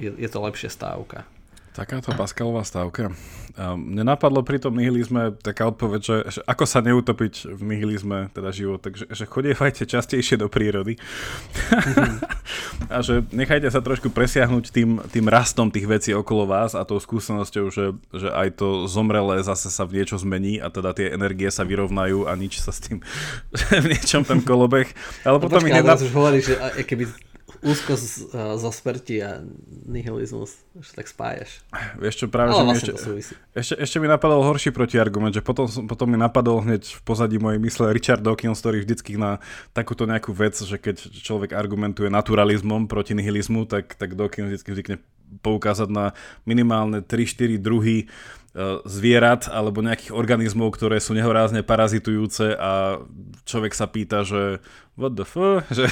[0.00, 1.28] je, je to lepšie stávka.
[1.72, 3.16] Takáto Pascalová stávka.
[3.56, 8.52] Mne napadlo pri tom nihilizme taká odpoveď, že, že ako sa neutopiť v nihilizme, teda
[8.52, 12.16] život, takže že chodievajte častejšie do prírody mm-hmm.
[12.92, 17.00] a že nechajte sa trošku presiahnuť tým, tým rastom tých vecí okolo vás a tou
[17.00, 21.48] skúsenosťou, že, že aj to zomrelé zase sa v niečo zmení a teda tie energie
[21.48, 23.00] sa vyrovnajú a nič sa s tým
[23.84, 24.92] v niečom ten kolobeh.
[25.24, 25.96] Ale no potom počkaj, mi nedá...
[25.96, 27.31] už hovorí, že keby
[27.62, 29.40] úzko z, uh, zo smrti a
[29.86, 31.62] nihilizmus, že tak spájaš.
[32.02, 35.70] Vieš čo, práve, Ale že vlastne ešte, ešte, ešte mi napadol horší protiargument, že potom,
[35.86, 39.38] potom mi napadol hneď v pozadí mojej mysle Richard Dawkins, ktorý vždycky na
[39.70, 44.96] takúto nejakú vec, že keď človek argumentuje naturalizmom proti nihilizmu, tak, tak Dawkins vždycky zvykne
[45.40, 46.12] poukázať na
[46.44, 48.41] minimálne 3-4 druhy E,
[48.84, 53.00] zvierat alebo nejakých organizmov, ktoré sú nehorázne parazitujúce a
[53.48, 54.60] človek sa pýta, že
[54.92, 55.88] what the fuck, že,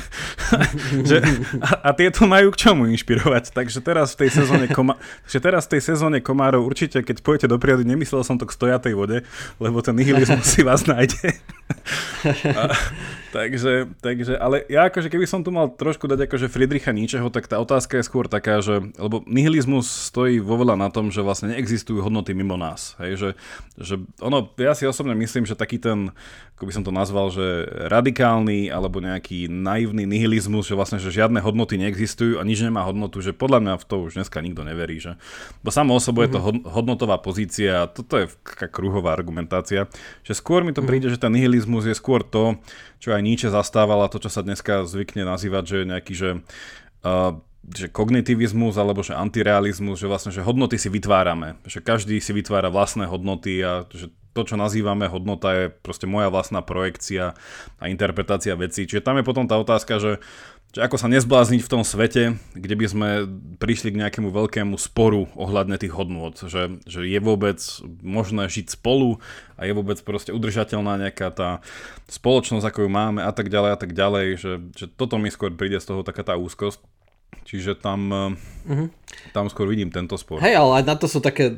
[1.09, 1.25] že
[1.57, 3.57] a, a tieto majú k čomu inšpirovať.
[3.57, 7.49] Takže teraz v tej sezóne, koma, že teraz v tej sezóne komárov určite, keď pôjdete
[7.49, 9.25] do prírody, nemyslel som to k stojatej vode,
[9.57, 11.17] lebo ten nihilizmus si vás nájde.
[12.61, 12.77] A,
[13.31, 17.47] takže, takže, ale ja akože keby som tu mal trošku dať akože Friedricha Nietzscheho, tak
[17.47, 21.55] tá otázka je skôr taká, že, lebo nihilizmus stojí vo veľa na tom, že vlastne
[21.55, 22.99] neexistujú hodnoty mimo nás.
[22.99, 23.29] Hej, že,
[23.79, 26.13] že ono, ja si osobne myslím, že taký ten,
[26.61, 31.41] ako by som to nazval, že radikálny alebo nejaký naivný nihilizmus, že vlastne, že žiadne
[31.41, 35.01] hodnoty neexistujú a nič nemá hodnotu, že podľa mňa v to už dneska nikto neverí.
[35.01, 35.17] Že?
[35.65, 36.21] Bo samo o mm-hmm.
[36.21, 36.69] je to mhm.
[36.69, 39.89] hodnotová pozícia a toto je taká kruhová argumentácia,
[40.21, 41.17] že skôr mi to príde, mm-hmm.
[41.17, 42.61] že ten nihilizmus je skôr to,
[43.01, 46.31] čo aj Nietzsche zastával a to, čo sa dneska zvykne nazývať, že nejaký, že
[47.05, 52.33] uh, že kognitivizmus alebo že antirealizmus, že vlastne, že hodnoty si vytvárame, že každý si
[52.33, 57.35] vytvára vlastné hodnoty a že to, čo nazývame hodnota, je proste moja vlastná projekcia
[57.83, 58.87] a interpretácia vecí.
[58.87, 60.13] Čiže tam je potom tá otázka, že,
[60.71, 63.09] že ako sa nezblázniť v tom svete, kde by sme
[63.59, 67.59] prišli k nejakému veľkému sporu ohľadne tých hodnôt, že, že je vôbec
[68.07, 69.19] možné žiť spolu
[69.59, 71.51] a je vôbec proste udržateľná nejaká tá
[72.07, 75.51] spoločnosť, ako ju máme a tak ďalej a tak ďalej, že, že toto mi skôr
[75.51, 76.79] príde z toho taká tá úzkosť.
[77.51, 78.87] Čiže tam, uh-huh.
[79.35, 80.39] tam skôr vidím tento spor.
[80.39, 81.51] Hej, ale aj na to sú také,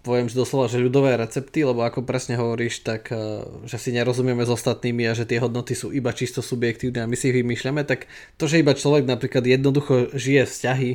[0.00, 4.40] poviem že doslova, že ľudové recepty, lebo ako presne hovoríš, tak eh, že si nerozumieme
[4.40, 7.84] s ostatnými a že tie hodnoty sú iba čisto subjektívne a my si ich vymýšľame,
[7.84, 8.08] tak
[8.40, 10.90] to, že iba človek napríklad jednoducho žije vzťahy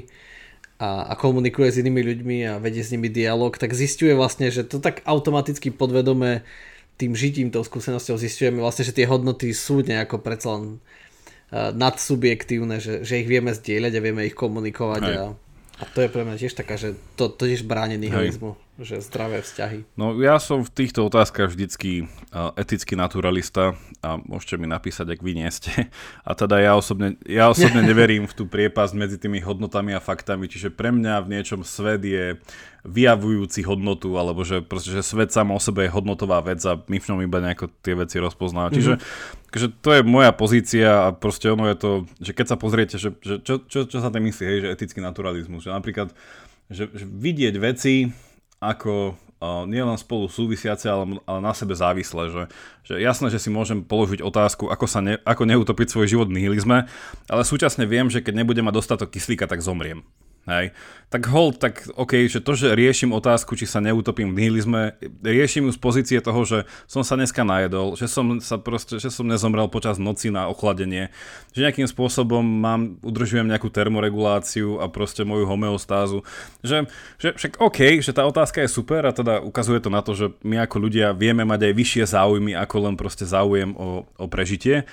[0.81, 4.65] a, a komunikuje s inými ľuďmi a vedie s nimi dialog, tak zistuje vlastne, že
[4.65, 6.41] to tak automaticky podvedome
[6.97, 10.81] tým žitím, tou skúsenosťou zistujeme vlastne, že tie hodnoty sú nejako predsa len
[11.53, 15.33] nadsubjektívne, že, že ich vieme zdieľať a vieme ich komunikovať a,
[15.81, 19.43] a to je pre mňa tiež taká, že to, to tiež bráni nihilizmu, že zdravé
[19.43, 19.83] vzťahy.
[19.99, 25.19] No ja som v týchto otázkach vždycky uh, etický naturalista a môžete mi napísať, ak
[25.19, 25.91] vy nie ste.
[26.29, 30.47] A teda ja osobne, ja osobne neverím v tú priepasť medzi tými hodnotami a faktami,
[30.47, 32.39] čiže pre mňa v niečom svet je
[32.87, 36.95] vyjavujúci hodnotu, alebo že, proste, že svet sám o sebe je hodnotová vec a my
[36.95, 38.71] v ňom iba nejako tie veci rozpoznáme.
[38.71, 38.77] Mm-hmm.
[38.79, 38.93] Čiže
[39.49, 43.17] že to je moja pozícia a proste ono je to, že keď sa pozriete, že,
[43.19, 46.13] že čo, čo, čo sa tým myslí, hej, že etický naturalizmus, že napríklad
[46.69, 48.13] že, že vidieť veci
[48.59, 52.29] ako uh, nie len spolu súvisiace, ale, ale na sebe závislé.
[52.31, 52.43] Že,
[52.83, 56.85] že jasné, že si môžem položiť otázku, ako, sa ne, ako neutopiť svoj život nihilizme,
[57.31, 60.03] ale súčasne viem, že keď nebudem mať dostatok kyslíka, tak zomriem.
[60.49, 60.73] Hej.
[61.09, 64.93] Tak hold, tak OK, že to, že riešim otázku, či sa neutopím v nihilizme,
[65.25, 69.09] riešim ju z pozície toho, že som sa dneska najedol, že som sa proste, že
[69.09, 71.09] som nezomrel počas noci na ochladenie,
[71.49, 76.21] že nejakým spôsobom mám, udržujem nejakú termoreguláciu a proste moju homeostázu,
[76.61, 76.85] že,
[77.17, 80.29] že však OK, že tá otázka je super a teda ukazuje to na to, že
[80.45, 84.85] my ako ľudia vieme mať aj vyššie záujmy ako len proste záujem o, o prežitie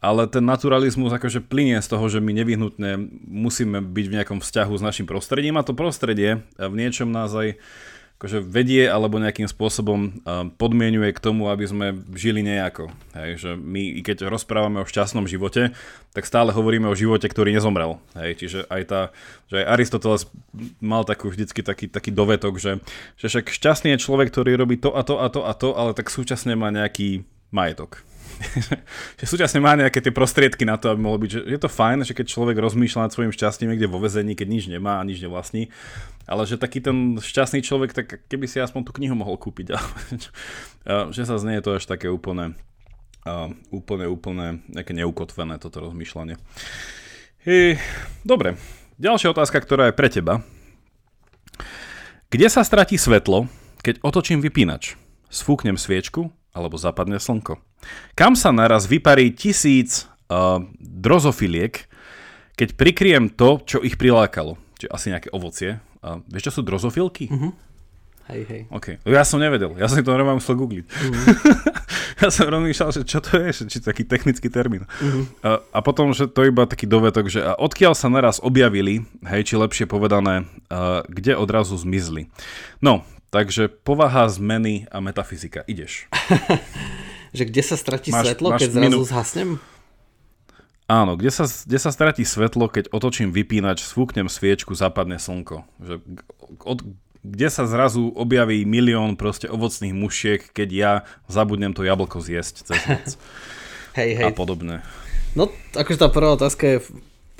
[0.00, 2.96] ale ten naturalizmus akože plinie z toho, že my nevyhnutne
[3.28, 7.60] musíme byť v nejakom vzťahu s našim prostredím a to prostredie v niečom nás aj
[8.20, 10.20] akože vedie alebo nejakým spôsobom
[10.60, 12.92] podmienuje k tomu, aby sme žili nejako.
[13.16, 15.72] Hej, že my, keď rozprávame o šťastnom živote,
[16.12, 17.96] tak stále hovoríme o živote, ktorý nezomrel.
[18.12, 19.00] Hej, čiže aj tá,
[19.48, 20.28] že aj Aristoteles
[20.84, 22.84] mal takú vždycky taký, taký dovetok, že,
[23.16, 25.96] že však šťastný je človek, ktorý robí to a to a to a to, ale
[25.96, 27.24] tak súčasne má nejaký
[27.56, 28.04] majetok.
[29.20, 32.08] že súčasne má nejaké tie prostriedky na to, aby mohlo byť, že je to fajn,
[32.08, 35.20] že keď človek rozmýšľa nad svojim šťastím niekde vo vezení, keď nič nemá a nič
[35.20, 35.68] nevlastní,
[36.24, 39.76] ale že taký ten šťastný človek, tak keby si aspoň tú knihu mohol kúpiť,
[41.16, 42.56] že sa znie to až také úplne,
[43.68, 46.40] úplne, úplne nejaké neukotvené toto rozmýšľanie.
[47.44, 47.76] I,
[48.24, 48.56] dobre,
[49.00, 50.44] ďalšia otázka, ktorá je pre teba.
[52.30, 53.50] Kde sa stratí svetlo,
[53.80, 54.94] keď otočím vypínač?
[55.30, 57.69] Sfúknem sviečku alebo zapadne slnko?
[58.14, 61.88] Kam sa naraz vyparí tisíc uh, drozofiliek,
[62.54, 64.60] keď prikriem to, čo ich prilákalo?
[64.76, 65.80] Čiže asi nejaké ovocie.
[66.00, 67.28] Uh, vieš, čo sú drozofilky?
[67.28, 67.52] Uh-huh.
[68.30, 68.62] Hej, hej.
[68.70, 68.94] Okay.
[69.02, 70.86] Ja som nevedel, ja som to normálne musel googliť.
[70.86, 71.24] Uh-huh.
[72.22, 74.86] ja som rozmýšľal, že čo to je, či to je taký technický termín.
[74.86, 75.26] Uh-huh.
[75.42, 79.50] A, a potom, že to iba taký dovetok, že a odkiaľ sa naraz objavili, hej,
[79.50, 82.30] či lepšie povedané, uh, kde odrazu zmizli.
[82.78, 83.02] No,
[83.34, 85.66] takže povaha zmeny a metafyzika.
[85.66, 86.06] Ideš.
[87.30, 88.98] že kde sa stratí máš, svetlo, máš keď zrazu minu...
[89.06, 89.50] zhasnem?
[90.90, 95.62] Áno, kde sa, kde sa stratí svetlo, keď otočím vypínač, sfúknem sviečku, zapadne slnko.
[95.78, 95.94] Že
[96.66, 96.78] od,
[97.22, 100.92] kde sa zrazu objaví milión proste ovocných mušiek, keď ja
[101.30, 103.08] zabudnem to jablko zjesť cez noc.
[104.02, 104.26] hej, hej.
[104.26, 104.82] A podobne.
[105.38, 105.46] No,
[105.78, 106.78] akože tá prvá otázka je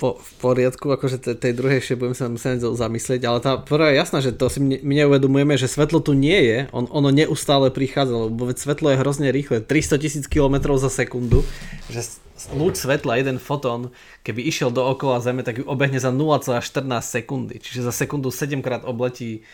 [0.01, 3.93] po, v poriadku, akože tej, tej druhej ešte budem sa musieť zamyslieť, ale tá prvá
[3.93, 7.69] je jasná, že to si my neuvedomujeme, že svetlo tu nie je, on, ono neustále
[7.69, 11.45] prichádza, lebo veď svetlo je hrozne rýchle, 300 tisíc km za sekundu,
[11.93, 12.17] že
[12.49, 13.93] lúč svetla, jeden fotón,
[14.25, 16.57] keby išiel do okola Zeme, tak ju obehne za 0,14
[17.05, 19.45] sekundy, čiže za sekundu 7 krát obletí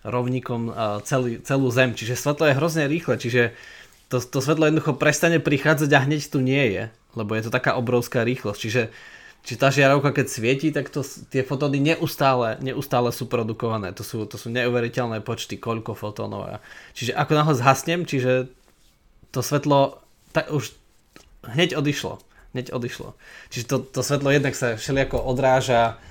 [0.00, 0.72] rovníkom
[1.04, 3.52] celý, celú Zem, čiže svetlo je hrozne rýchle, čiže
[4.08, 6.82] to, to svetlo jednoducho prestane prichádzať a hneď tu nie je,
[7.12, 8.82] lebo je to taká obrovská rýchlosť, čiže
[9.40, 11.00] či tá žiarovka keď svieti, tak to,
[11.32, 13.90] tie fotóny neustále, neustále sú produkované.
[13.96, 16.60] To sú, to sú neuveriteľné počty, koľko fotónov.
[16.92, 18.52] Čiže ako náhle zhasnem, čiže
[19.32, 20.74] to svetlo tak už
[21.46, 22.22] hneď odišlo.
[22.52, 23.14] Hneď odišlo.
[23.48, 26.02] Čiže to, to svetlo jednak sa všelijako odráža,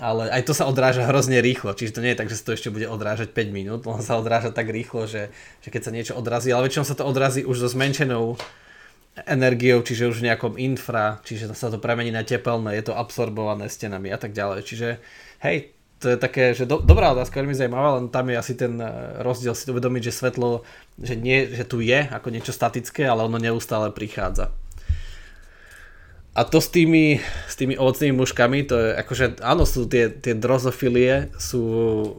[0.00, 1.76] ale aj to sa odráža hrozne rýchlo.
[1.76, 3.80] Čiže to nie je tak, že sa to ešte bude odrážať 5 minút.
[3.84, 5.28] On sa odráža tak rýchlo, že,
[5.60, 8.40] že keď sa niečo odrazí, ale väčšinou sa to odrazí už so zmenšenou
[9.28, 13.68] energiou, čiže už v nejakom infra, čiže sa to premení na tepelné, je to absorbované
[13.68, 14.64] stenami a tak ďalej.
[14.64, 14.88] Čiže
[15.44, 18.74] hej, to je také, že do, dobrá otázka, veľmi zaujímavá, len tam je asi ten
[18.80, 18.88] eh,
[19.20, 20.64] rozdiel si uvedomiť, že svetlo,
[20.98, 24.50] že, nie, že tu je ako niečo statické, ale ono neustále prichádza.
[26.32, 30.32] A to s tými, s tými ovocnými muškami, to je akože, áno, sú tie, tie
[30.32, 31.60] drozofilie sú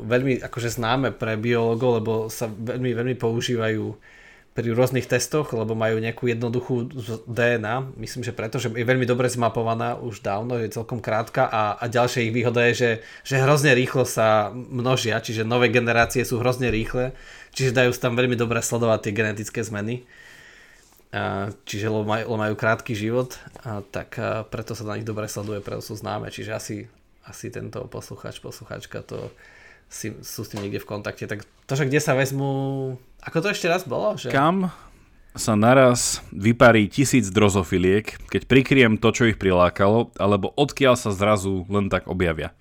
[0.06, 3.98] veľmi akože známe pre biológov, lebo sa veľmi, veľmi používajú
[4.54, 6.94] pri rôznych testoch, lebo majú nejakú jednoduchú
[7.26, 7.98] DNA.
[7.98, 11.86] Myslím, že preto, že je veľmi dobre zmapovaná už dávno, je celkom krátka a, a
[11.90, 12.92] ďalšia ich výhoda je, že,
[13.26, 17.18] že hrozne rýchlo sa množia, čiže nové generácie sú hrozne rýchle,
[17.58, 20.06] čiže dajú sa tam veľmi dobre sledovať tie genetické zmeny.
[21.10, 25.06] A, čiže lebo majú, lebo majú krátky život, a, tak a preto sa na nich
[25.06, 26.78] dobre sleduje, preto sú známe, čiže asi,
[27.26, 29.34] asi tento posluchač, posluchačka to
[29.94, 31.30] si, sú s tým niekde v kontakte.
[31.30, 34.20] Tak to, že kde sa vezmú ako to ešte raz bolo?
[34.20, 34.36] Že...
[34.36, 34.68] Kam
[35.34, 41.64] sa naraz vyparí tisíc drozofiliek, keď prikriem to, čo ich prilákalo, alebo odkiaľ sa zrazu
[41.72, 42.52] len tak objavia.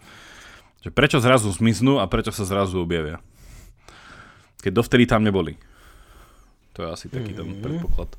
[0.86, 3.18] Že prečo zrazu zmiznú a prečo sa zrazu objavia.
[4.62, 5.58] Keď dovtedy tam neboli.
[6.78, 7.38] To je asi taký mm-hmm.
[7.42, 7.60] ten mhm.
[7.60, 8.10] predpoklad.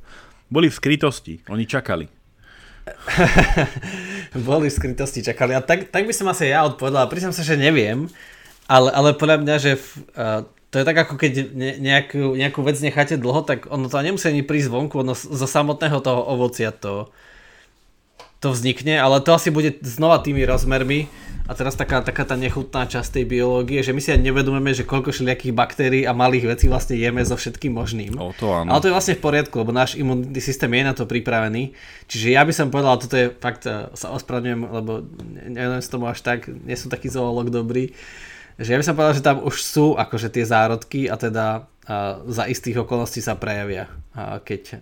[0.52, 2.06] Boli v skrytosti, oni čakali.
[4.48, 5.56] Boli v skrytosti, čakali.
[5.56, 7.08] A tak, tak by som asi ja odpovedal.
[7.08, 8.12] Priznám sa, že neviem,
[8.68, 10.42] ale, ale podľa mňa, že v, uh,
[10.74, 14.42] to je tak ako keď nejakú, nejakú vec necháte dlho, tak ono to nemusí ani
[14.42, 17.14] prísť vonku, ono zo samotného toho ovocia to,
[18.42, 21.08] to vznikne, ale to asi bude znova tými rozmermi.
[21.44, 24.88] A teraz taká, taká tá nechutná časť tej biológie, že my si ani nevedomujeme, že
[24.88, 28.16] koľko všelijakých baktérií a malých vecí vlastne jeme so všetkým možným.
[28.16, 28.72] O, to áno.
[28.72, 31.76] Ale to je vlastne v poriadku, lebo náš imunitný systém je na to pripravený.
[32.08, 35.04] Čiže ja by som povedal, toto je fakt, sa ospravedlňujem, lebo
[35.52, 37.92] neviem s tomu až tak, nie som taký zoolog dobrý,
[38.58, 42.24] že ja by som povedal, že tam už sú akože tie zárodky a teda a
[42.24, 43.92] za istých okolností sa prejavia.
[44.16, 44.80] A keď...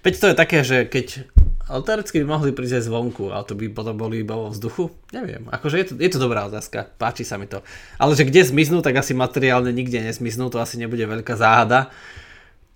[0.00, 1.28] Veď to je také, že keď
[1.68, 4.88] teoreticky by mohli prísť aj zvonku, ale to by potom boli iba vo vzduchu?
[5.12, 5.46] Neviem.
[5.52, 7.60] Akože je to, je to dobrá otázka, páči sa mi to.
[8.00, 11.92] Ale že kde zmiznú, tak asi materiálne nikde nezmiznú, to asi nebude veľká záhada.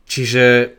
[0.07, 0.77] Čiže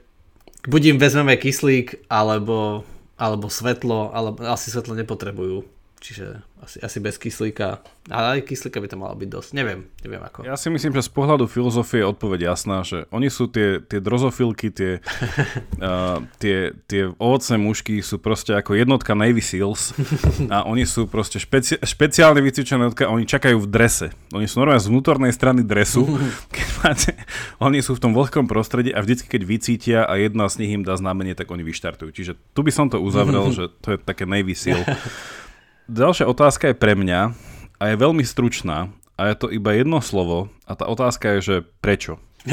[0.70, 2.88] buď im vezmeme kyslík, alebo,
[3.20, 5.66] alebo svetlo, alebo asi svetlo nepotrebujú.
[5.98, 7.82] Čiže asi, asi bez kyslíka.
[8.08, 9.50] Ale aj kyslíka by to malo byť dosť.
[9.58, 10.46] Neviem, neviem ako.
[10.46, 13.98] Ja si myslím, že z pohľadu filozofie je odpoveď jasná, že oni sú tie, tie
[13.98, 14.92] drozofilky, tie,
[15.82, 19.92] uh, tie, tie ovocné mušky sú proste ako jednotka Navy Seals
[20.54, 24.08] a oni sú proste špeci- špeciálne vycvičené jednotka, oni čakajú v drese.
[24.32, 26.06] Oni sú normálne z vnútornej strany dresu,
[26.56, 27.12] keď máte,
[27.58, 30.86] oni sú v tom vlhkom prostredí a vždycky, keď vycítia a jedna z nich im
[30.86, 32.14] dá znamenie, tak oni vyštartujú.
[32.14, 34.86] Čiže tu by som to uzavrel, že to je také Navy Seal.
[35.88, 37.32] Ďalšia otázka je pre mňa
[37.80, 41.56] a je veľmi stručná a je to iba jedno slovo a tá otázka je, že
[41.80, 42.20] prečo?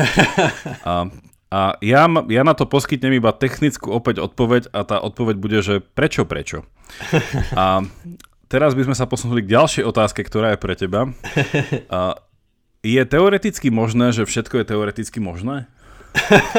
[0.84, 1.10] A,
[1.54, 5.78] a ja, ja na to poskytnem iba technickú opäť odpoveď a tá odpoveď bude, že
[5.78, 6.66] prečo, prečo?
[7.54, 7.86] A
[8.50, 11.14] teraz by sme sa posunuli k ďalšej otázke, ktorá je pre teba.
[11.94, 12.18] A
[12.82, 15.70] je teoreticky možné, že všetko je teoreticky možné?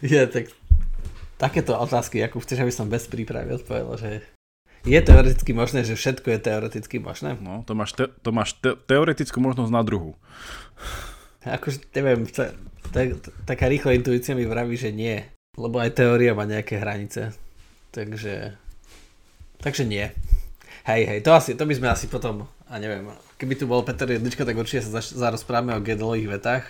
[0.00, 0.48] je, tak
[1.36, 4.35] takéto otázky, ako chceš, aby som bez prípravy odpovedal, že
[4.86, 7.34] je teoreticky možné, že všetko je teoreticky možné?
[7.42, 10.14] No, to máš, te, to máš te, teoretickú možnosť na druhu.
[11.42, 12.46] Akože, neviem, to,
[12.94, 15.26] to, taká rýchla intuícia mi vraví, že nie.
[15.58, 17.34] Lebo aj teória má nejaké hranice.
[17.90, 18.54] Takže,
[19.58, 20.06] takže nie.
[20.86, 23.10] Hej, hej, to, asi, to by sme asi potom, a neviem,
[23.42, 26.66] keby tu bol Peter Jedlička, tak určite sa zarozprávame o Gödelových vetách,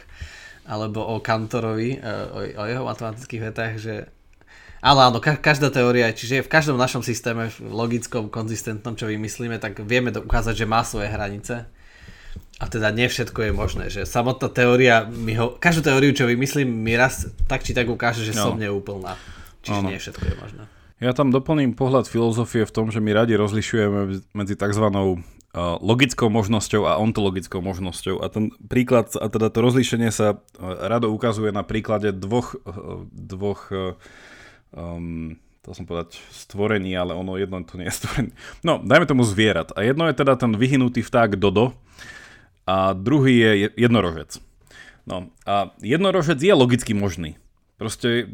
[0.64, 3.94] alebo o Kantorovi, e, o, o jeho matematických vetách, že
[4.86, 9.82] ale áno, ka- každá teória, čiže v každom našom systéme logickom, konzistentnom, čo vymyslíme, tak
[9.82, 11.66] vieme ukázať, že má svoje hranice.
[12.56, 16.70] A teda nie všetko je možné, že samotná teória, my ho, každú teóriu, čo vymyslím,
[16.70, 18.54] mi raz tak či tak ukáže, že no.
[18.54, 19.18] som neúplná.
[19.66, 19.88] Čiže ano.
[19.90, 20.62] nie všetko je možné.
[21.02, 24.86] Ja tam doplním pohľad filozofie v tom, že my radi rozlišujeme medzi tzv.
[25.84, 28.24] logickou možnosťou a ontologickou možnosťou.
[28.24, 32.56] A ten príklad, a teda to rozlíšenie sa rado ukazuje na príklade dvoch,
[33.12, 33.68] dvoch
[34.72, 38.32] um, to som povedať stvorení, ale ono jedno to nie je stvorenie.
[38.62, 39.74] No, dajme tomu zvierat.
[39.74, 41.74] A jedno je teda ten vyhnutý vták Dodo
[42.66, 44.38] a druhý je jednorožec.
[45.06, 47.38] No a jednorožec je logicky možný.
[47.76, 48.24] Proste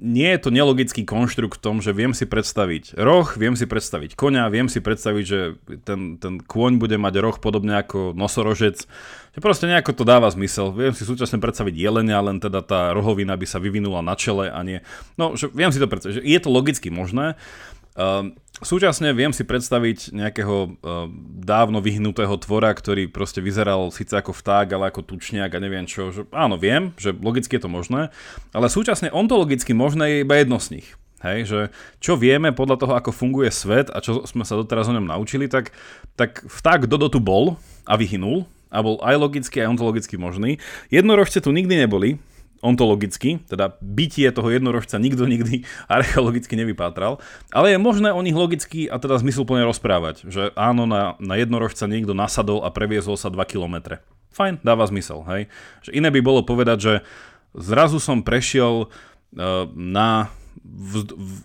[0.00, 4.16] nie je to nelogický konštrukt v tom, že viem si predstaviť roh, viem si predstaviť
[4.16, 8.88] konia, viem si predstaviť, že ten, ten kôň bude mať roh podobne ako nosorožec.
[9.36, 10.72] Že proste nejako to dáva zmysel.
[10.72, 14.64] Viem si súčasne predstaviť jelenia, len teda tá rohovina by sa vyvinula na čele a
[14.64, 14.80] nie.
[15.20, 16.16] No, že viem si to predstaviť.
[16.16, 17.36] Že je to logicky možné.
[17.96, 21.08] Uh, súčasne viem si predstaviť nejakého uh,
[21.40, 26.12] dávno vyhnutého tvora, ktorý proste vyzeral síce ako vták, ale ako tučniak a neviem čo.
[26.12, 28.12] Že, áno, viem, že logicky je to možné,
[28.52, 30.88] ale súčasne ontologicky možné je iba jedno z nich.
[31.24, 31.60] Hej, že
[31.96, 35.48] čo vieme podľa toho, ako funguje svet a čo sme sa doteraz o ňom naučili,
[35.48, 35.72] tak,
[36.12, 37.56] tak vták Dodo tu bol
[37.88, 40.60] a vyhynul a bol aj logicky, aj ontologicky možný.
[40.92, 42.20] Jednorožce tu nikdy neboli,
[42.64, 47.20] ontologicky, teda bytie toho jednorožca nikto nikdy archeologicky nevypátral,
[47.52, 51.84] ale je možné o nich logicky a teda zmysluplne rozprávať, že áno, na, na jednorožca
[51.88, 54.00] niekto nasadol a previezol sa 2 km.
[54.36, 55.42] Fajn, dáva zmysel, hej.
[55.80, 56.94] Že iné by bolo povedať, že
[57.56, 58.92] zrazu som prešiel
[59.76, 60.28] na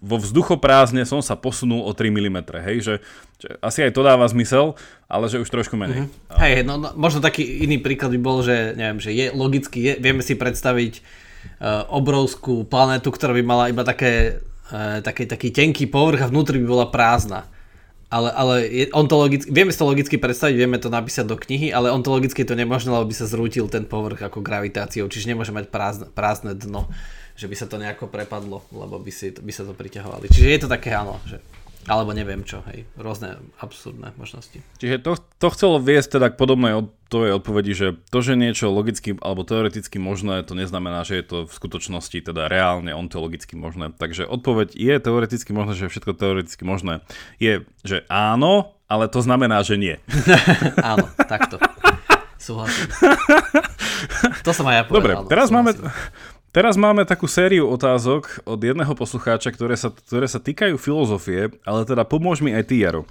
[0.02, 2.96] vo vzduchoprázdne som sa posunul o 3 mm, hej, že,
[3.40, 4.76] že asi aj to dáva zmysel,
[5.08, 6.06] ale že už trošku menej.
[6.06, 6.40] Mm-hmm.
[6.42, 9.94] Hej, no, no možno taký iný príklad by bol, že neviem, že je logicky, je,
[10.04, 14.44] vieme si predstaviť uh, obrovskú planetu, ktorá by mala iba také,
[14.74, 17.48] uh, taký, taký tenký povrch a vnútri by bola prázdna.
[18.12, 21.96] Ale, ale je, ontologicky, vieme si to logicky predstaviť, vieme to napísať do knihy, ale
[21.96, 26.08] ontologicky to nemožné, lebo by sa zrútil ten povrch ako gravitáciou, čiže nemôže mať prázdne,
[26.12, 26.92] prázdne dno
[27.42, 30.30] že by sa to nejako prepadlo, lebo by, si, by sa to priťahovali.
[30.30, 31.42] Čiže je to také áno, že
[31.90, 34.62] alebo neviem čo, hej, rôzne absurdné možnosti.
[34.78, 38.70] Čiže to, to chcelo viesť teda k podobnej od, tvojej odpovedi, že to, že niečo
[38.70, 43.90] logicky alebo teoreticky možné, to neznamená, že je to v skutočnosti teda reálne ontologicky možné.
[43.98, 47.02] Takže odpoveď je teoreticky možné, že je všetko teoreticky možné.
[47.42, 49.98] Je, že áno, ale to znamená, že nie.
[50.86, 51.58] áno, takto.
[52.38, 52.90] Súhlasím.
[54.42, 55.22] To som aj ja povedal.
[55.22, 55.86] Dobre, teraz súhlasím.
[55.86, 55.94] máme,
[56.52, 61.88] Teraz máme takú sériu otázok od jedného poslucháča, ktoré sa, ktoré sa týkajú filozofie, ale
[61.88, 63.08] teda pomôž mi aj ty, Jaro.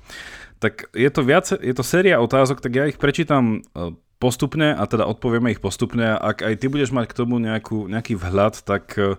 [0.61, 4.85] Tak je to, viac, je to séria otázok, tak ja ich prečítam e, postupne a
[4.85, 6.21] teda odpovieme ich postupne.
[6.21, 9.17] Ak aj ty budeš mať k tomu nejakú, nejaký vhľad, tak, e,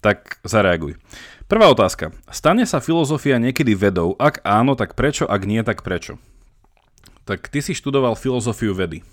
[0.00, 0.96] tak zareaguj.
[1.44, 2.16] Prvá otázka.
[2.32, 4.16] Stane sa filozofia niekedy vedou?
[4.16, 5.28] Ak áno, tak prečo?
[5.28, 6.16] Ak nie, tak prečo?
[7.28, 9.04] Tak ty si študoval filozofiu vedy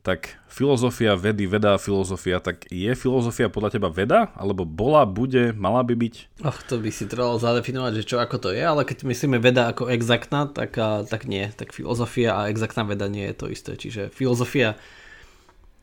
[0.00, 4.32] tak filozofia vedy, veda a filozofia, tak je filozofia podľa teba veda?
[4.32, 6.14] Alebo bola, bude, mala by byť?
[6.40, 9.68] Ach, to by si trebalo zadefinovať, že čo ako to je, ale keď myslíme veda
[9.68, 11.52] ako exaktná, tak, tak nie.
[11.52, 13.76] Tak filozofia a exaktná veda nie je to isté.
[13.76, 14.80] Čiže filozofia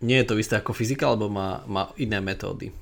[0.02, 2.74] nie je to isté ako fyzika, alebo má, má iné metódy.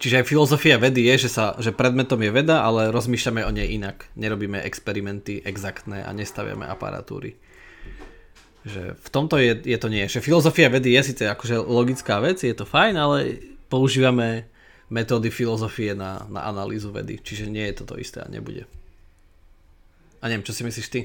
[0.00, 3.68] Čiže aj filozofia vedy je, že, sa, že predmetom je veda, ale rozmýšľame o nej
[3.68, 4.08] inak.
[4.16, 7.36] Nerobíme experimenty exaktné a nestaviame aparatúry.
[8.60, 10.04] Že v tomto je, je to nie.
[10.04, 13.16] Že filozofia vedy je síce akože logická vec, je to fajn, ale
[13.72, 14.50] používame
[14.90, 17.22] metódy filozofie na, na analýzu vedy.
[17.22, 18.66] Čiže nie je to to isté a nebude.
[20.20, 21.00] A neviem, čo si myslíš ty?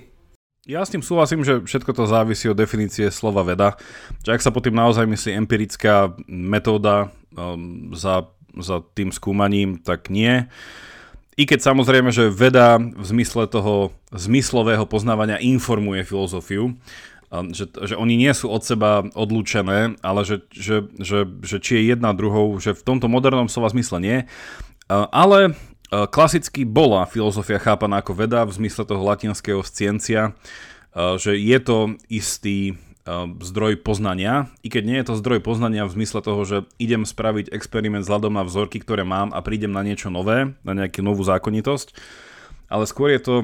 [0.65, 3.77] Ja s tým súhlasím, že všetko to závisí od definície slova veda.
[4.25, 8.25] Že ak sa pod tým naozaj myslí empirická metóda um, za,
[8.57, 10.49] za tým skúmaním, tak nie.
[11.37, 16.73] I keď samozrejme, že veda v zmysle toho zmyslového poznávania informuje filozofiu,
[17.31, 21.95] že, že oni nie sú od seba odlúčené, ale že, že, že, že či je
[21.95, 24.17] jedna druhou, že v tomto modernom slova zmysle nie.
[24.91, 25.57] Ale
[25.89, 30.37] klasicky bola filozofia chápaná ako veda v zmysle toho latinského sciencia,
[30.95, 32.79] že je to istý
[33.41, 37.53] zdroj poznania, i keď nie je to zdroj poznania v zmysle toho, že idem spraviť
[37.53, 41.93] experiment vzhľadom na vzorky, ktoré mám a prídem na niečo nové, na nejakú novú zákonitosť,
[42.65, 43.35] ale skôr je to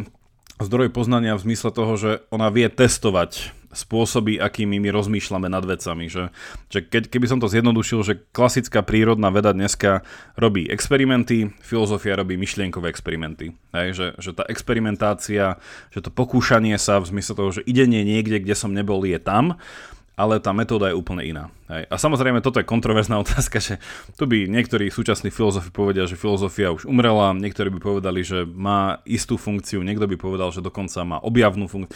[0.57, 6.11] zdroj poznania v zmysle toho, že ona vie testovať spôsoby, akými my rozmýšľame nad vecami.
[6.11, 6.31] Že,
[6.67, 10.03] že keď, keby som to zjednodušil, že klasická prírodná veda dneska
[10.35, 13.55] robí experimenty, filozofia robí myšlienkové experimenty.
[13.71, 15.59] Hej, že, že tá experimentácia,
[15.89, 19.57] že to pokúšanie sa v zmysle toho, že idenie niekde, kde som nebol, je tam
[20.19, 21.45] ale tá metóda je úplne iná.
[21.71, 21.87] Hej.
[21.87, 23.79] A samozrejme, toto je kontroverzná otázka, že
[24.19, 28.99] tu by niektorí súčasní filozofi povedia, že filozofia už umrela, niektorí by povedali, že má
[29.07, 31.95] istú funkciu, niekto by povedal, že dokonca má objavnú funkciu.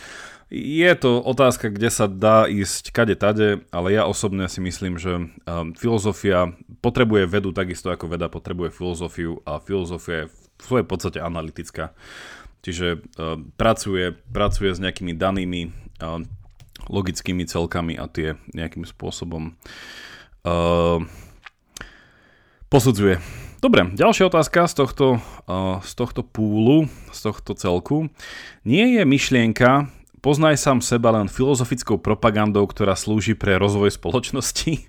[0.54, 5.18] Je to otázka, kde sa dá ísť kade tade, ale ja osobne si myslím, že
[5.18, 6.54] um, filozofia
[6.86, 11.98] potrebuje vedu takisto ako veda potrebuje filozofiu a filozofia je v svojej podstate analytická.
[12.62, 16.22] Čiže uh, pracuje, pracuje s nejakými danými uh,
[16.88, 19.58] logickými celkami a tie nejakým spôsobom
[20.46, 21.00] uh,
[22.70, 23.20] posudzuje.
[23.64, 25.08] Dobre, ďalšia otázka z tohto,
[25.50, 28.14] uh, z tohto púlu, z tohto celku.
[28.62, 29.90] Nie je myšlienka
[30.22, 34.86] poznaj sám seba len filozofickou propagandou, ktorá slúži pre rozvoj spoločnosti?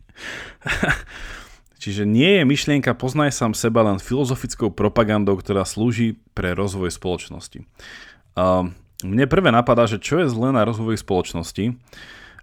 [1.82, 7.68] Čiže nie je myšlienka poznaj sám seba len filozofickou propagandou, ktorá slúži pre rozvoj spoločnosti.
[8.32, 8.72] Uh,
[9.06, 11.78] mne prvé napadá, že čo je zlé na rozvoji spoločnosti,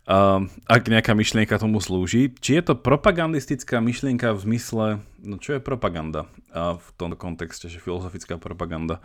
[0.07, 2.32] uh, ak nejaká myšlienka tomu slúži.
[2.39, 4.86] Či je to propagandistická myšlienka v zmysle,
[5.22, 9.03] no čo je propaganda uh, v tomto kontexte, že filozofická propaganda.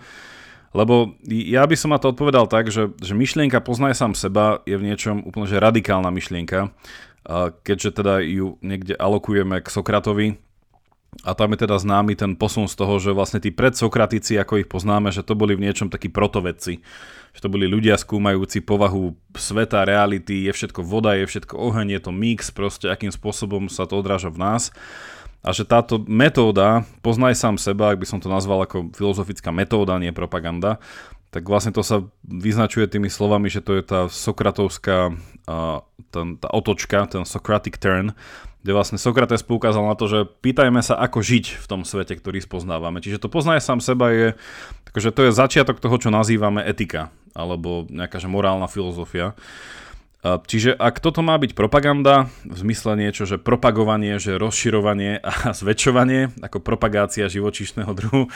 [0.71, 4.77] Lebo ja by som na to odpovedal tak, že, že myšlienka poznaj sám seba je
[4.77, 10.39] v niečom úplne že radikálna myšlienka, uh, keďže teda ju niekde alokujeme k Sokratovi,
[11.25, 14.69] a tam je teda známy ten posun z toho, že vlastne tí predsokratici, ako ich
[14.69, 16.85] poznáme, že to boli v niečom takí protovedci
[17.33, 22.01] že to boli ľudia skúmajúci povahu sveta, reality, je všetko voda, je všetko oheň, je
[22.05, 24.63] to mix, proste akým spôsobom sa to odráža v nás.
[25.47, 29.95] A že táto metóda, poznaj sám seba, ak by som to nazval ako filozofická metóda,
[30.03, 30.83] nie propaganda,
[31.29, 36.49] tak vlastne to sa vyznačuje tými slovami, že to je tá sokratovská uh, ten, tá
[36.51, 38.17] otočka, ten Socratic turn,
[38.69, 42.45] kde vlastne Sokrates poukázal na to, že pýtajme sa, ako žiť v tom svete, ktorý
[42.45, 43.01] spoznávame.
[43.01, 44.37] Čiže to poznanie sám seba je,
[44.93, 49.33] takže to je začiatok toho, čo nazývame etika, alebo nejaká že morálna filozofia.
[50.21, 55.33] Čiže ak toto má byť propaganda, v zmysle niečo, že propagovanie, že rozširovanie a
[55.65, 58.29] zväčšovanie, ako propagácia živočíšneho druhu,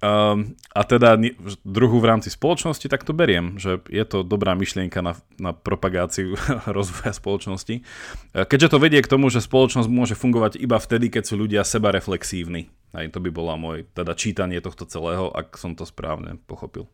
[0.00, 1.20] Um, a teda
[1.60, 6.40] druhu v rámci spoločnosti, tak to beriem, že je to dobrá myšlienka na, na propagáciu
[6.76, 7.84] rozvoja spoločnosti.
[8.32, 11.92] Keďže to vedie k tomu, že spoločnosť môže fungovať iba vtedy, keď sú ľudia seba
[11.92, 12.72] reflexívni.
[12.96, 16.88] Aj to by bola môj teda čítanie tohto celého, ak som to správne pochopil.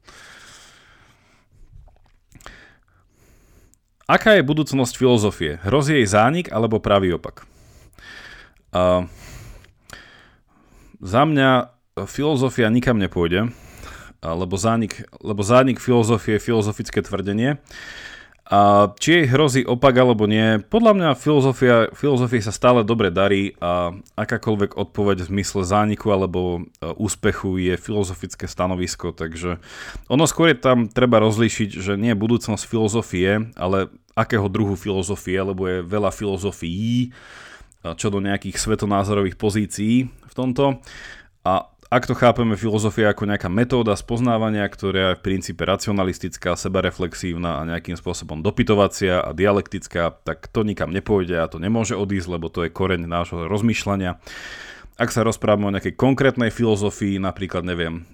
[4.11, 5.63] Aká je budúcnosť filozofie?
[5.63, 7.47] Hrozí jej zánik alebo pravý opak?
[8.75, 9.07] Uh,
[10.99, 13.49] za mňa filozofia nikam nepôjde,
[14.21, 17.57] lebo zánik, lebo zánik filozofie je filozofické tvrdenie.
[18.47, 23.59] A či jej hrozí opak alebo nie, podľa mňa filozofia, filozofii sa stále dobre darí
[23.59, 29.59] a akákoľvek odpoveď v zmysle zániku alebo e, úspechu je filozofické stanovisko, takže
[30.07, 35.67] ono skôr je tam treba rozlíšiť, že nie budúcnosť filozofie, ale akého druhu filozofie, lebo
[35.67, 37.11] je veľa filozofií,
[37.83, 40.79] čo do nejakých svetonázorových pozícií v tomto.
[41.43, 47.63] A ak to chápeme filozofia ako nejaká metóda spoznávania, ktorá je v princípe racionalistická, sebareflexívna
[47.63, 52.51] a nejakým spôsobom dopytovacia a dialektická, tak to nikam nepôjde a to nemôže odísť, lebo
[52.51, 54.19] to je koreň nášho rozmýšľania.
[54.97, 58.09] Ak sa rozprávame o nejakej konkrétnej filozofii, napríklad neviem,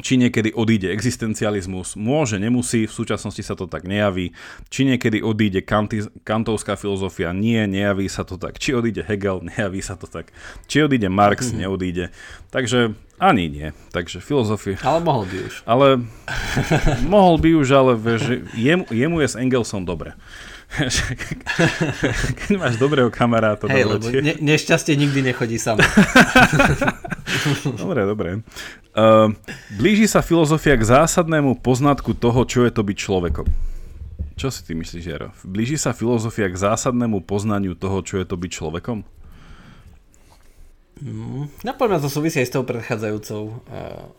[0.00, 4.32] či niekedy odíde existencializmus, môže, nemusí, v súčasnosti sa to tak nejaví.
[4.72, 8.56] Či niekedy odíde kanti, kantovská filozofia, nie, nejaví sa to tak.
[8.56, 10.32] Či odíde Hegel, nejaví sa to tak.
[10.70, 11.60] Či odíde Marx, mm-hmm.
[11.60, 12.04] neodíde.
[12.48, 13.68] Takže ani nie.
[13.92, 14.80] Takže filozofia...
[14.82, 15.54] Ale mohol by už.
[15.68, 15.86] Ale
[17.12, 20.16] mohol by už, ale vieš, jemu, jemu je s Engelsom dobre.
[22.38, 23.68] Keď máš dobrého kamaráta.
[23.68, 25.84] Hej, lebo ne, nešťastie nikdy nechodí samo.
[27.82, 28.28] dobre, dobre.
[28.96, 29.32] Uh,
[29.76, 33.46] blíži sa filozofia k zásadnému poznatku toho, čo je to byť človekom.
[34.36, 35.28] Čo si ty myslíš, Jaro?
[35.44, 39.04] Blíži sa filozofia k zásadnému poznaniu toho, čo je to byť človekom?
[41.02, 43.54] Mm, napoľa to súvisí aj s tou predchádzajúcou uh,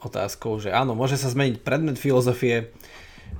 [0.05, 2.69] otázkou, že áno, môže sa zmeniť predmet filozofie,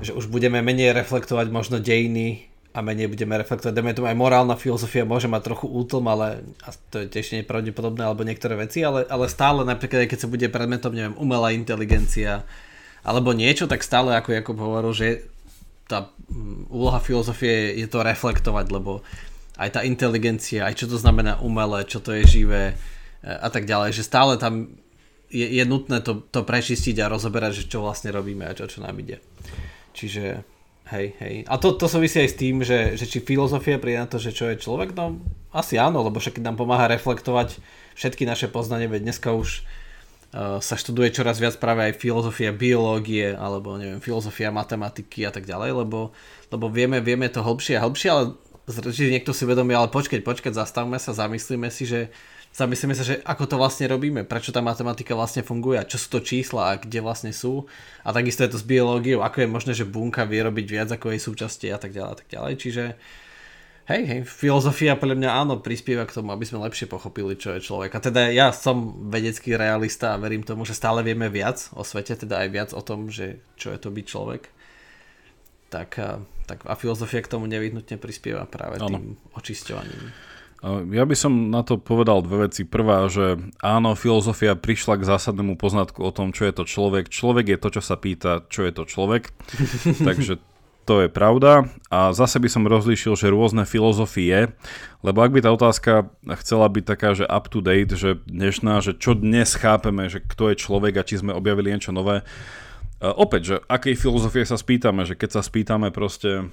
[0.01, 3.69] že už budeme menej reflektovať možno dejiny a menej budeme reflektovať.
[3.69, 6.41] Dajme tomu aj morálna filozofia môže mať trochu útlm, ale
[6.89, 10.89] to je tiež nepravdepodobné, alebo niektoré veci, ale, ale stále napríklad, keď sa bude predmetom,
[10.89, 12.41] neviem, umelá inteligencia,
[13.05, 15.07] alebo niečo, tak stále, ako Jakob hovoril, že
[15.85, 19.05] tá mm, úloha filozofie je to reflektovať, lebo
[19.61, 22.75] aj tá inteligencia, aj čo to znamená umelé, čo to je živé e,
[23.29, 24.73] a tak ďalej, že stále tam
[25.29, 28.81] je, je nutné to, to prečistiť a rozoberať, že čo vlastne robíme a čo, čo
[28.81, 29.21] nám ide.
[29.93, 30.52] Čiže
[30.83, 31.35] Hej, hej.
[31.47, 34.35] A to, to súvisí aj s tým, že, že či filozofia príde na to, že
[34.35, 35.23] čo je človek, no
[35.55, 37.61] asi áno, lebo však nám pomáha reflektovať
[37.95, 43.31] všetky naše poznanie, veď dneska už uh, sa študuje čoraz viac práve aj filozofia biológie,
[43.31, 46.11] alebo neviem, filozofia matematiky a tak ďalej, lebo,
[46.51, 48.23] lebo vieme, vieme to hlbšie a hlbšie, ale
[48.67, 52.11] že niekto si uvedomí, ale počkať, počkať, zastavme sa, zamyslíme si, že
[52.53, 56.07] zamyslíme sa, že ako to vlastne robíme, prečo tá matematika vlastne funguje a čo sú
[56.17, 57.65] to čísla a kde vlastne sú.
[58.05, 61.11] A takisto je to s biológiou, ako je možné, že bunka vie robiť viac ako
[61.11, 62.53] jej súčasti a tak ďalej a tak ďalej.
[62.61, 62.83] Čiže
[63.89, 67.65] hej, hej, filozofia pre mňa áno prispieva k tomu, aby sme lepšie pochopili, čo je
[67.65, 67.89] človek.
[67.97, 72.13] A teda ja som vedecký realista a verím tomu, že stále vieme viac o svete,
[72.13, 74.43] teda aj viac o tom, že čo je to byť človek.
[75.73, 75.89] Tak,
[76.45, 78.93] tak a filozofia k tomu nevyhnutne prispieva práve ano.
[78.93, 80.13] tým očisťovaním.
[80.63, 82.63] Ja by som na to povedal dve veci.
[82.63, 87.11] Prvá, že áno, filozofia prišla k zásadnému poznatku o tom, čo je to človek.
[87.11, 89.35] Človek je to, čo sa pýta, čo je to človek.
[90.07, 90.39] Takže
[90.87, 91.67] to je pravda.
[91.91, 94.55] A zase by som rozlíšil, že rôzne filozofie,
[95.03, 95.91] lebo ak by tá otázka
[96.39, 100.51] chcela byť taká, že up to date, že dnešná, že čo dnes chápeme, že kto
[100.51, 102.23] je človek a či sme objavili niečo nové,
[103.03, 106.47] opäť, že akej filozofie sa spýtame, že keď sa spýtame proste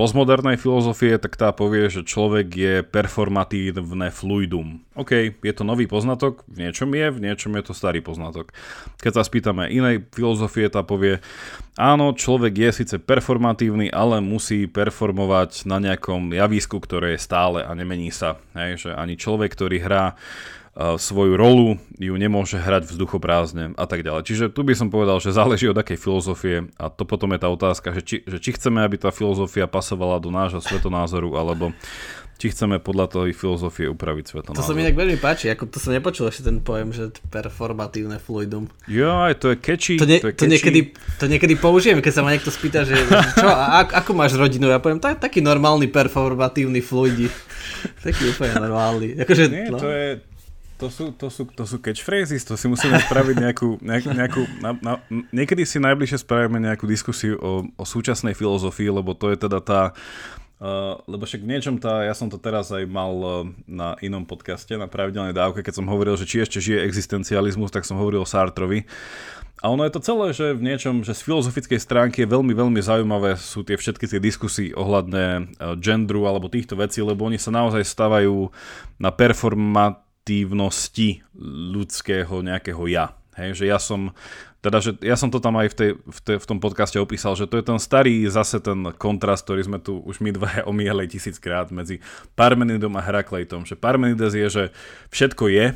[0.00, 4.80] postmodernej filozofie, tak tá povie, že človek je performatívne fluidum.
[4.96, 8.56] OK, je to nový poznatok, v niečom je, v niečom je to starý poznatok.
[9.04, 11.20] Keď sa spýtame inej filozofie, tá povie,
[11.76, 17.68] áno, človek je síce performatívny, ale musí performovať na nejakom javisku, ktoré je stále a
[17.76, 18.40] nemení sa.
[18.56, 20.16] Hej, že ani človek, ktorý hrá
[20.78, 24.22] svoju rolu ju nemôže hrať vzduchoprázdne a tak ďalej.
[24.22, 27.50] Čiže tu by som povedal, že záleží od akej filozofie a to potom je tá
[27.50, 31.74] otázka, že či, že či chceme, aby tá filozofia pasovala do nášho svetonázoru, alebo
[32.40, 34.56] či chceme podľa tej filozofie upraviť svetonázor.
[34.56, 38.16] To sa mi tak veľmi páči, ako to som nepočul ešte ten pojem, že performatívne
[38.16, 38.72] fluidum.
[38.88, 40.00] Jo, aj to je catchy.
[40.00, 40.80] To, ne, to, je to, niekedy,
[41.20, 42.96] to niekedy použijem, keď sa ma niekto spýta, že
[43.36, 44.72] čo, a, ako máš rodinu?
[44.72, 47.28] Ja poviem, tak, taký normálny performatívny fluidi.
[48.04, 49.16] Taký úplne normálny.
[49.24, 49.80] Akože, Nie, no.
[49.80, 50.20] to je,
[50.80, 54.70] to sú, to, sú, to sú catchphrases, to si musíme spraviť nejakú, nejakú, nejakú na,
[54.80, 54.92] na,
[55.28, 59.82] niekedy si najbližšie spravíme nejakú diskusiu o, o súčasnej filozofii, lebo to je teda tá,
[60.60, 64.28] Uh, lebo však v niečom tá, ja som to teraz aj mal uh, na inom
[64.28, 68.20] podcaste, na pravidelnej dávke, keď som hovoril, že či ešte žije existencializmus, tak som hovoril
[68.20, 68.84] o Sartrovi.
[69.64, 72.76] A ono je to celé, že v niečom, že z filozofickej stránky je veľmi, veľmi
[72.76, 77.48] zaujímavé sú tie všetky tie diskusie ohľadne uh, gendru alebo týchto vecí, lebo oni sa
[77.48, 78.52] naozaj stavajú
[79.00, 79.08] na
[80.20, 81.22] performatívnosti
[81.74, 83.16] ľudského nejakého ja.
[83.38, 84.12] Hej, že ja som
[84.60, 87.32] teda, že ja som to tam aj v, tej, v, tej, v tom podcaste opísal,
[87.32, 91.08] že to je ten starý zase ten kontrast, ktorý sme tu už my dva omiehli
[91.08, 92.04] tisíckrát medzi
[92.36, 93.64] Parmenidom a Herakleitom.
[93.64, 94.64] Že Parmenides je, že
[95.08, 95.72] všetko je,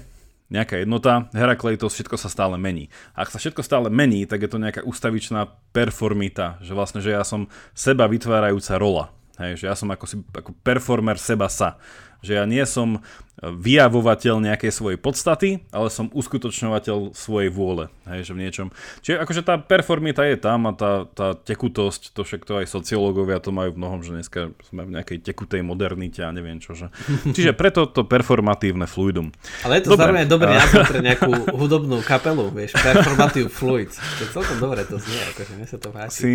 [0.52, 2.92] nejaká jednota, Herakleitos, všetko sa stále mení.
[3.16, 7.16] A ak sa všetko stále mení, tak je to nejaká ustavičná performita, že vlastne, že
[7.16, 9.08] ja som seba vytvárajúca rola.
[9.40, 11.80] Hej, že ja som ako, si, ako performer seba sa.
[12.24, 13.04] Že ja nie som
[13.42, 17.90] vyjavovateľ nejakej svojej podstaty, ale som uskutočňovateľ svojej vôle.
[18.06, 18.68] Hej, že v niečom.
[19.02, 23.42] Čiže akože tá performita je tam a tá, tá tekutosť, to však to aj sociológovia
[23.42, 26.78] to majú v mnohom, že dneska sme v nejakej tekutej modernite a neviem čo.
[26.78, 26.94] Že.
[27.36, 29.34] Čiže preto to performatívne fluidum.
[29.66, 30.02] Ale je to Dobre.
[30.06, 33.90] zároveň dobrý názov pre nejakú hudobnú kapelu, vieš, performatív fluid.
[33.92, 36.14] To je celkom dobre to znie, akože mne sa to páči.
[36.14, 36.32] Si,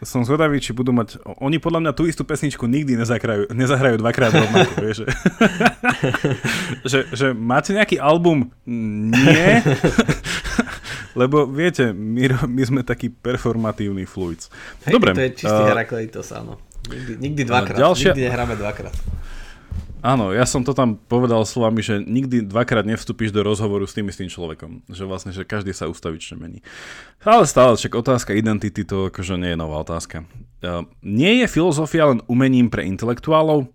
[0.00, 1.20] som zvedavý, či budú mať...
[1.44, 4.98] Oni podľa mňa tú istú pesničku nikdy nezahrajú, nezahrajú dvakrát rovnako, vieš.
[6.90, 8.48] že, že máte nejaký album?
[8.64, 9.60] Nie.
[11.20, 14.48] Lebo viete, my, my sme taký performatívny fluids.
[14.88, 15.12] Hej, Dobre.
[15.12, 16.56] To je čistý uh, Herakleitos, áno.
[16.88, 17.76] Nikdy, nikdy dvakrát.
[17.76, 18.16] Ďalšia...
[18.16, 18.94] Nikdy nehráme dvakrát.
[20.00, 24.08] Áno, ja som to tam povedal slovami, že nikdy dvakrát nevstúpiš do rozhovoru s tým
[24.08, 24.88] istým človekom.
[24.88, 26.64] Že vlastne, že každý sa ustavične mení.
[27.20, 30.24] Ale stále, však otázka identity to akože nie je nová otázka.
[30.64, 33.68] Uh, nie je filozofia len umením pre intelektuálov?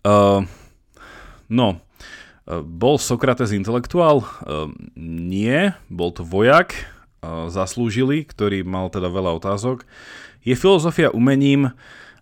[0.00, 0.48] Uh,
[1.52, 4.24] no, uh, bol Sokrates intelektuál?
[4.24, 4.72] Uh,
[5.04, 6.72] nie, bol to vojak,
[7.20, 9.84] uh, zaslúžili, ktorý mal teda veľa otázok.
[10.40, 11.76] Je filozofia umením?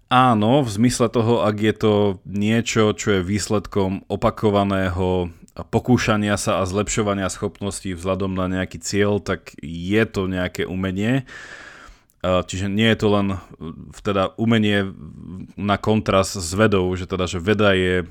[0.08, 1.92] Áno, v zmysle toho, ak je to
[2.24, 5.28] niečo, čo je výsledkom opakovaného
[5.68, 11.28] pokúšania sa a zlepšovania schopností vzhľadom na nejaký cieľ, tak je to nejaké umenie.
[12.24, 13.26] Čiže nie je to len
[14.00, 14.96] teda umenie
[15.60, 18.08] na kontrast s vedou, že teda, že veda je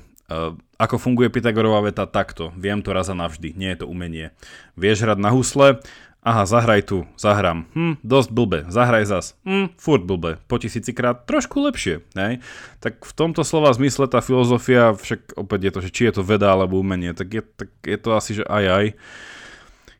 [0.76, 4.36] ako funguje Pythagorová veta takto, viem to raz a navždy, nie je to umenie.
[4.76, 5.80] Vieš hrať na husle,
[6.28, 7.64] Aha, zahraj tu, zahrám.
[7.72, 9.32] Hm, dosť blbe, zahraj zas.
[9.48, 12.04] Hm, furt blbe, po tisícikrát trošku lepšie.
[12.12, 12.44] Ne?
[12.84, 16.22] Tak v tomto slova zmysle tá filozofia, však opäť je to, že či je to
[16.28, 18.86] veda alebo umenie, tak je, tak je to asi, že aj aj.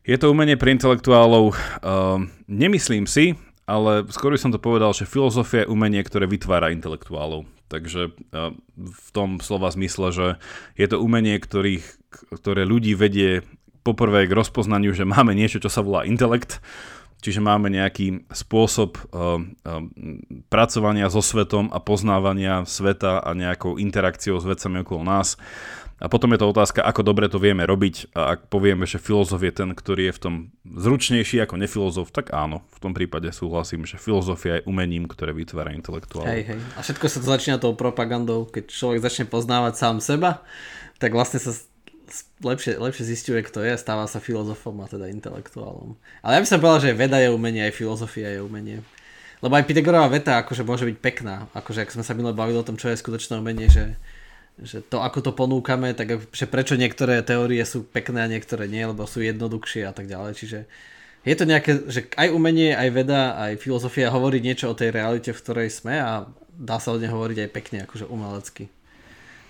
[0.05, 3.33] Je to umenie pre intelektuálov, uh, nemyslím si,
[3.65, 7.49] ale skôr by som to povedal, že filozofia je umenie, ktoré vytvára intelektuálov.
[7.73, 10.27] Takže uh, v tom slova zmysle, že
[10.77, 11.85] je to umenie, ktorých,
[12.37, 13.41] ktoré ľudí vedie
[13.83, 16.61] poprvé k rozpoznaniu, že máme niečo, čo sa volá intelekt,
[17.19, 19.83] čiže máme nejaký spôsob uh, uh,
[20.47, 25.35] pracovania so svetom a poznávania sveta a nejakou interakciou s vecami okolo nás.
[25.99, 29.43] A potom je to otázka, ako dobre to vieme robiť a ak povieme, že filozof
[29.43, 33.83] je ten, ktorý je v tom zručnejší ako nefilozof, tak áno, v tom prípade súhlasím,
[33.83, 36.23] že filozofia je umením, ktoré vytvára intelektuál.
[36.23, 36.59] Hej, hej.
[36.79, 40.39] A všetko sa to začína tou propagandou, keď človek začne poznávať sám seba,
[41.03, 41.51] tak vlastne sa
[42.43, 45.95] lepšie, lepšie zistuje, kto je, stáva sa filozofom a teda intelektuálom.
[46.21, 48.83] Ale ja by som povedal, že veda je umenie, aj filozofia je umenie.
[49.39, 51.47] Lebo aj Pythagorová veta akože môže byť pekná.
[51.55, 53.95] Akože ak sme sa minule bavili o tom, čo je skutočné umenie, že,
[54.59, 58.83] že to, ako to ponúkame, tak že prečo niektoré teórie sú pekné a niektoré nie,
[58.83, 60.31] lebo sú jednoduchšie a tak ďalej.
[60.35, 60.59] Čiže
[61.23, 65.31] je to nejaké, že aj umenie, aj veda, aj filozofia hovorí niečo o tej realite,
[65.31, 68.67] v ktorej sme a dá sa o nej hovoriť aj pekne, akože umelecky.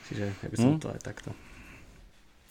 [0.10, 0.82] Čiže ja by som hmm.
[0.86, 1.30] to aj takto.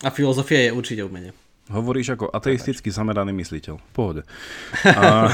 [0.06, 1.34] A filozofia je určite umenie.
[1.68, 3.82] Hovoríš ako ateisticky zameraný mysliteľ.
[3.92, 4.22] Pohode.
[4.86, 5.28] A...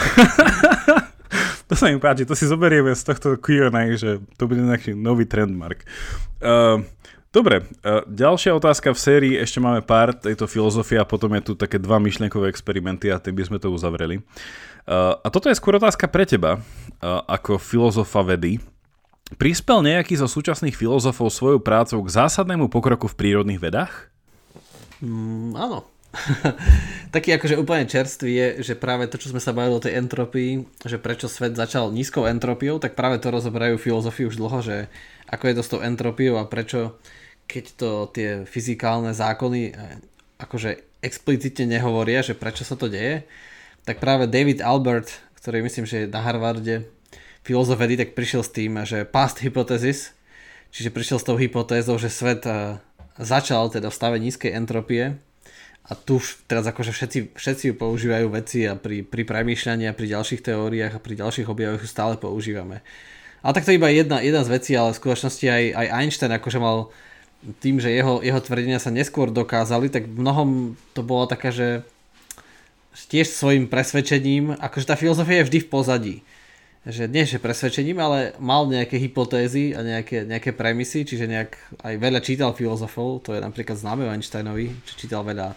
[1.68, 5.28] to sa mi páči, to si zoberieme z tohto Q&A, že to bude nejaký nový
[5.28, 5.84] trendmark.
[6.40, 6.80] Uh,
[7.28, 11.52] dobre, uh, ďalšia otázka v sérii, ešte máme pár tejto filozofie a potom je tu
[11.54, 14.24] také dva myšlienkové experimenty a tým by sme to uzavreli.
[14.88, 18.58] Uh, a toto je skôr otázka pre teba, uh, ako filozofa vedy.
[19.36, 24.13] Prispel nejaký zo súčasných filozofov svojou prácou k zásadnému pokroku v prírodných vedách?
[25.05, 25.84] Mm, áno.
[27.14, 30.64] Taký akože úplne čerstvý je, že práve to, čo sme sa bavili o tej entropii,
[30.86, 34.76] že prečo svet začal nízkou entropiou, tak práve to rozoberajú filozofiu už dlho, že
[35.28, 36.96] ako je to s tou entropiou a prečo
[37.44, 40.00] keď to tie fyzikálne zákony eh,
[40.40, 43.28] akože explicitne nehovoria, že prečo sa to deje,
[43.84, 46.88] tak práve David Albert, ktorý myslím, že je na Harvarde
[47.44, 50.16] filozof tak prišiel s tým, že past hypothesis,
[50.72, 52.80] čiže prišiel s tou hypotézou, že svet eh,
[53.18, 55.18] začal teda v stave nízkej entropie
[55.84, 56.16] a tu
[56.48, 60.96] teraz akože všetci, všetci ju používajú veci a pri, pri premýšľaní a pri ďalších teóriách
[60.96, 62.80] a pri ďalších objavoch ju stále používame.
[63.44, 66.56] Ale tak to iba jedna, jedna z vecí, ale v skutočnosti aj, aj Einstein akože
[66.56, 66.88] mal
[67.60, 71.68] tým, že jeho, jeho tvrdenia sa neskôr dokázali, tak mnohom to bolo také, že
[72.96, 76.16] tiež svojim presvedčením, akože tá filozofia je vždy v pozadí.
[76.85, 81.95] Že nie že presvedčením, ale mal nejaké hypotézy a nejaké, nejaké premisy, čiže nejak aj
[81.97, 85.57] veľa čítal filozofov, to je napríklad známe Einsteinovi, že čítal veľa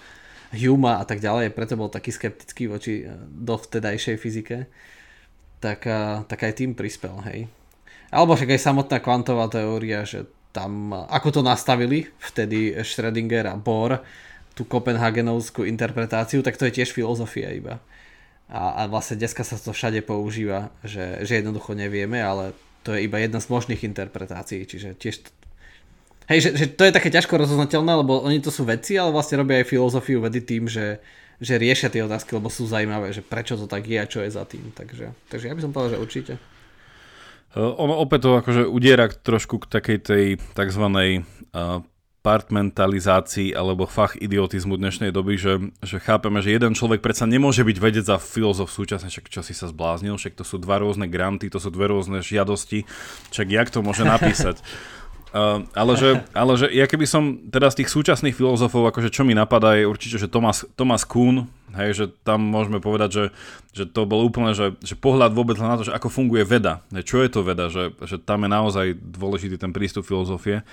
[0.56, 4.58] Huma a tak ďalej, preto bol taký skeptický voči eh, dovtedajšej fyzike,
[5.60, 7.52] tak, eh, tak aj tým prispel, hej.
[8.08, 10.24] Alebo však aj samotná kvantová teória, že
[10.56, 14.00] tam, ako to nastavili vtedy Schrödinger a Bohr,
[14.58, 17.78] tú kopenhagenovskú interpretáciu, tak to je tiež filozofia iba.
[18.48, 22.56] A, a vlastne dneska sa to všade používa, že, že jednoducho nevieme, ale
[22.88, 25.28] to je iba jedna z možných interpretácií, čiže tiež
[26.28, 29.40] Hej, že, že to je také ťažko rozoznateľné, lebo oni to sú veci, ale vlastne
[29.40, 31.00] robia aj filozofiu vedy tým, že,
[31.40, 34.36] že riešia tie otázky, lebo sú zaujímavé, že prečo to tak je a čo je
[34.36, 34.76] za tým.
[34.76, 36.34] Takže, takže ja by som povedal, že určite.
[37.56, 40.86] Ono opäť to akože udiera trošku k takej tej tzv.
[42.28, 47.78] Partmentalizácii alebo fach idiotizmu dnešnej doby, že, že chápeme, že jeden človek predsa nemôže byť
[47.80, 51.48] vedec a filozof súčasne, však čo si sa zbláznil, však to sú dva rôzne granty,
[51.48, 52.84] to sú dve rôzne žiadosti,
[53.32, 54.60] však jak to môže napísať.
[55.28, 59.28] Uh, ale, že, ale že ja keby som teda z tých súčasných filozofov, akože čo
[59.28, 63.26] mi napadá je určite, že Thomas, Thomas Kuhn, hej, že tam môžeme povedať, že,
[63.76, 67.04] že to bol úplne, že, že pohľad vôbec na to, že ako funguje veda, hej,
[67.04, 70.64] čo je to veda, že, že tam je naozaj dôležitý ten prístup filozofie.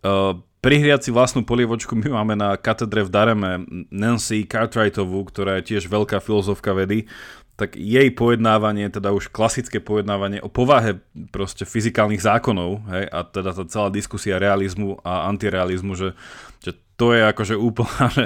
[0.00, 3.50] Uh, prihriať si vlastnú polievočku my máme na katedre v Dareme
[3.90, 7.10] Nancy Cartwrightovú, ktorá je tiež veľká filozofka vedy,
[7.58, 11.02] tak jej pojednávanie, teda už klasické pojednávanie o povahe
[11.34, 16.16] proste fyzikálnych zákonov, hej, a teda tá celá diskusia realizmu a antirealizmu, že,
[16.64, 18.24] že to je akože úplná, že,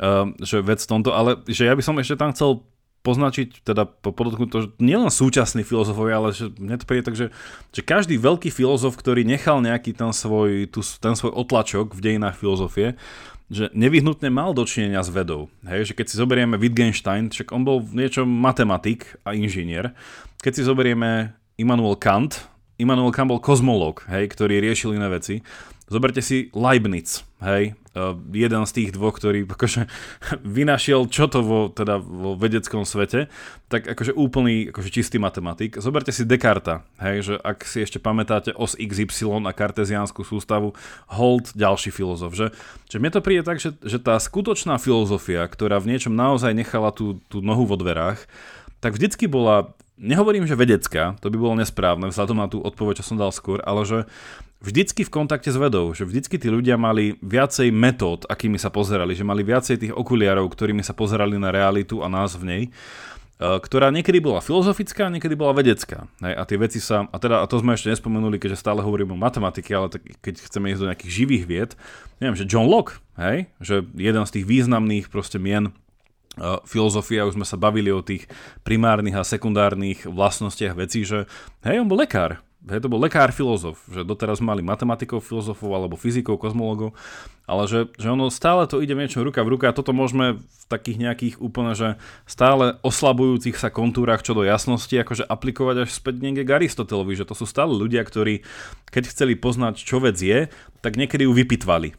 [0.00, 2.64] uh, že vec v tomto, ale že ja by som ešte tam chcel
[3.02, 7.34] poznačiť, teda podotknúť to, že nielen súčasní filozofovia, ale že mne to príde tak, že,
[7.74, 12.38] že každý veľký filozof, ktorý nechal nejaký ten svoj, tu, ten svoj otlačok v dejinách
[12.38, 12.94] filozofie,
[13.52, 15.52] že nevyhnutne mal dočinenia s vedou.
[15.66, 19.92] Hej, že keď si zoberieme Wittgenstein, však on bol v niečom matematik a inžinier.
[20.40, 22.48] Keď si zoberieme Immanuel Kant,
[22.80, 25.44] Immanuel Kant bol kozmológ, hej, ktorý riešil iné veci.
[25.92, 29.84] Zoberte si Leibniz, hej, uh, jeden z tých dvoch, ktorý akože
[30.40, 33.28] vynašiel čo to vo, teda vo vedeckom svete,
[33.68, 35.76] tak akože úplný akože čistý matematik.
[35.76, 40.72] Zoberte si Descartes, hej, že ak si ešte pamätáte os XY a karteziánsku sústavu,
[41.12, 42.56] hold ďalší filozof, že,
[42.88, 46.88] že mne to príde tak, že, že tá skutočná filozofia, ktorá v niečom naozaj nechala
[46.88, 48.24] tú, tú nohu vo dverách,
[48.80, 53.14] tak vždycky bola nehovorím, že vedecká, to by bolo nesprávne, vzhľadom na tú odpoveď, čo
[53.14, 53.98] som dal skôr, ale že
[54.58, 59.14] vždycky v kontakte s vedou, že vždycky tí ľudia mali viacej metód, akými sa pozerali,
[59.14, 62.70] že mali viacej tých okuliarov, ktorými sa pozerali na realitu a nás v nej, e,
[63.40, 66.10] ktorá niekedy bola filozofická, niekedy bola vedecká.
[66.22, 69.22] A tie veci sa, a teda a to sme ešte nespomenuli, keďže stále hovoríme o
[69.22, 71.70] matematike, ale tak, keď chceme ísť do nejakých živých vied,
[72.22, 75.74] neviem, že John Locke, hej, že jeden z tých významných proste mien
[76.64, 78.24] filozofia, už sme sa bavili o tých
[78.64, 81.28] primárnych a sekundárnych vlastnostiach vecí, že
[81.66, 82.40] hej, on bol lekár.
[82.62, 86.94] Hej, to bol lekár filozof, že doteraz mali matematikov, filozofov alebo fyzikov, kozmologov,
[87.42, 90.64] ale že, že ono stále to ide niečo ruka v ruka a toto môžeme v
[90.70, 96.22] takých nejakých úplne, že stále oslabujúcich sa kontúrach čo do jasnosti, akože aplikovať až späť
[96.22, 98.46] niekde k Aristotelovi, že to sú stále ľudia, ktorí
[98.94, 100.46] keď chceli poznať, čo vec je,
[100.86, 101.98] tak niekedy ju vypitvali.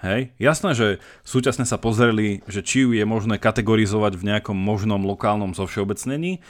[0.00, 0.88] Hej, jasné, že
[1.28, 6.40] súčasne sa pozreli, že či ju je možné kategorizovať v nejakom možnom lokálnom zovšeobecnení,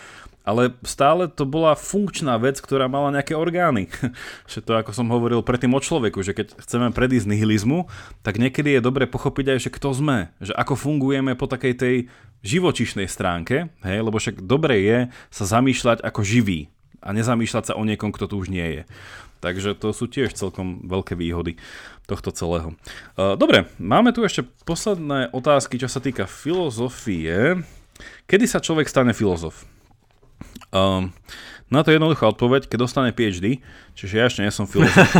[0.46, 3.90] ale stále to bola funkčná vec, ktorá mala nejaké orgány.
[4.52, 7.90] že to, ako som hovoril predtým o človeku, že keď chceme predísť nihilizmu,
[8.22, 11.96] tak niekedy je dobre pochopiť aj, že kto sme, že ako fungujeme po takej tej
[12.46, 14.98] živočišnej stránke, hej, lebo však dobre je
[15.28, 16.72] sa zamýšľať ako živý
[17.02, 18.82] a nezamýšľať sa o niekom, kto tu už nie je.
[19.40, 21.56] Takže to sú tiež celkom veľké výhody
[22.04, 22.76] tohto celého.
[23.16, 27.64] Dobre, máme tu ešte posledné otázky, čo sa týka filozofie.
[28.28, 29.64] Kedy sa človek stane filozof?
[31.70, 33.62] Na to je jednoduchá odpoveď, keď dostane PhD,
[33.94, 35.06] čiže ja ešte nie som filozof.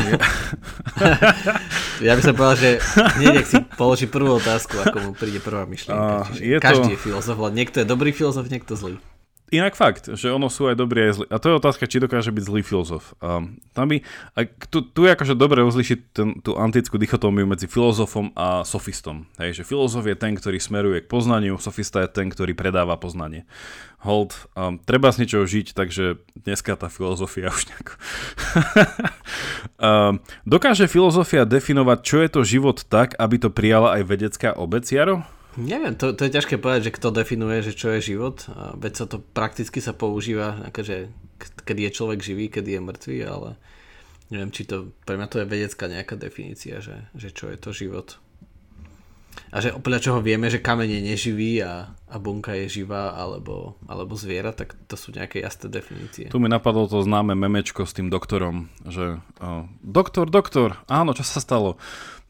[2.02, 2.70] ja by som povedal, že
[3.22, 6.26] nech si položí prvú otázku, ako mu príde prvá myšlienka.
[6.26, 6.94] Uh, je každý to...
[6.98, 8.98] je filozof, ale niekto je dobrý filozof, niekto zlý.
[9.50, 11.26] Inak fakt, že ono sú aj dobré aj zlí.
[11.26, 13.18] A to je otázka, či dokáže byť zlý filozof.
[13.18, 13.98] Um, tam by,
[14.38, 19.26] a tu, tu je akože dobre rozlišiť ten, tú antickú dichotómiu medzi filozofom a sofistom.
[19.42, 23.42] Hej, že filozof je ten, ktorý smeruje k poznaniu, sofista je ten, ktorý predáva poznanie.
[24.06, 27.92] Hold, um, treba z niečoho žiť, takže dneska tá filozofia už nejako...
[29.82, 34.86] um, dokáže filozofia definovať, čo je to život tak, aby to prijala aj vedecká obec,
[34.86, 35.26] Jaro?
[35.60, 38.48] Neviem, to, to je ťažké povedať, že kto definuje, že čo je život.
[38.80, 41.12] Veď sa to prakticky sa používa, akože,
[41.68, 43.60] kedy je človek živý, kedy je mŕtvý, ale
[44.32, 47.76] neviem, či to, pre mňa to je vedecká nejaká definícia, že, že čo je to
[47.76, 48.16] život.
[49.50, 53.78] A že podľa čoho vieme, že kameň je neživý a, a bunka je živá alebo,
[53.86, 56.30] alebo zviera, tak to sú nejaké jasné definície.
[56.30, 61.26] Tu mi napadlo to známe memečko s tým doktorom, že uh, doktor, doktor, áno, čo
[61.26, 61.78] sa stalo?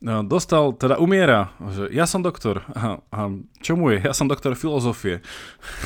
[0.01, 2.65] No, dostal, teda umiera, že ja som doktor.
[2.73, 3.21] A, a
[3.61, 4.01] čo mu je?
[4.01, 5.21] Ja som doktor filozofie.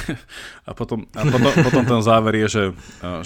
[0.68, 2.64] a potom, a potom, potom ten záver je, že,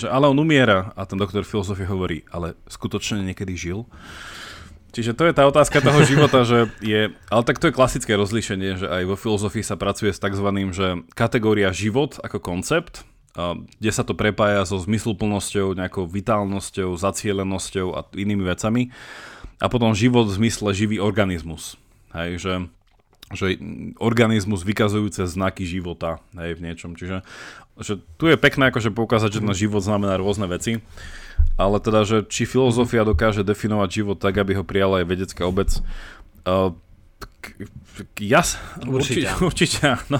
[0.00, 0.96] že ale on umiera.
[0.96, 3.84] A ten doktor filozofie hovorí, ale skutočne niekedy žil.
[4.96, 8.80] Čiže to je tá otázka toho života, že je, ale tak to je klasické rozlíšenie,
[8.80, 10.48] že aj vo filozofii sa pracuje s tzv.
[10.72, 13.04] že kategória život ako koncept,
[13.78, 18.88] kde sa to prepája so zmysluplnosťou, nejakou vitálnosťou, zacielenosťou a inými vecami
[19.58, 21.78] a potom život v zmysle živý organizmus.
[22.14, 22.54] Hej, že,
[23.34, 23.46] že
[24.00, 26.94] organizmus vykazujúce znaky života hej, v niečom.
[26.94, 27.26] Čiže
[27.78, 30.82] že tu je pekné akože poukázať, že ten život znamená rôzne veci,
[31.54, 35.70] ale teda, že či filozofia dokáže definovať život tak, aby ho prijala aj vedecká obec,
[36.42, 36.74] uh,
[38.18, 39.30] jas, určite.
[39.30, 40.18] určite, určite no.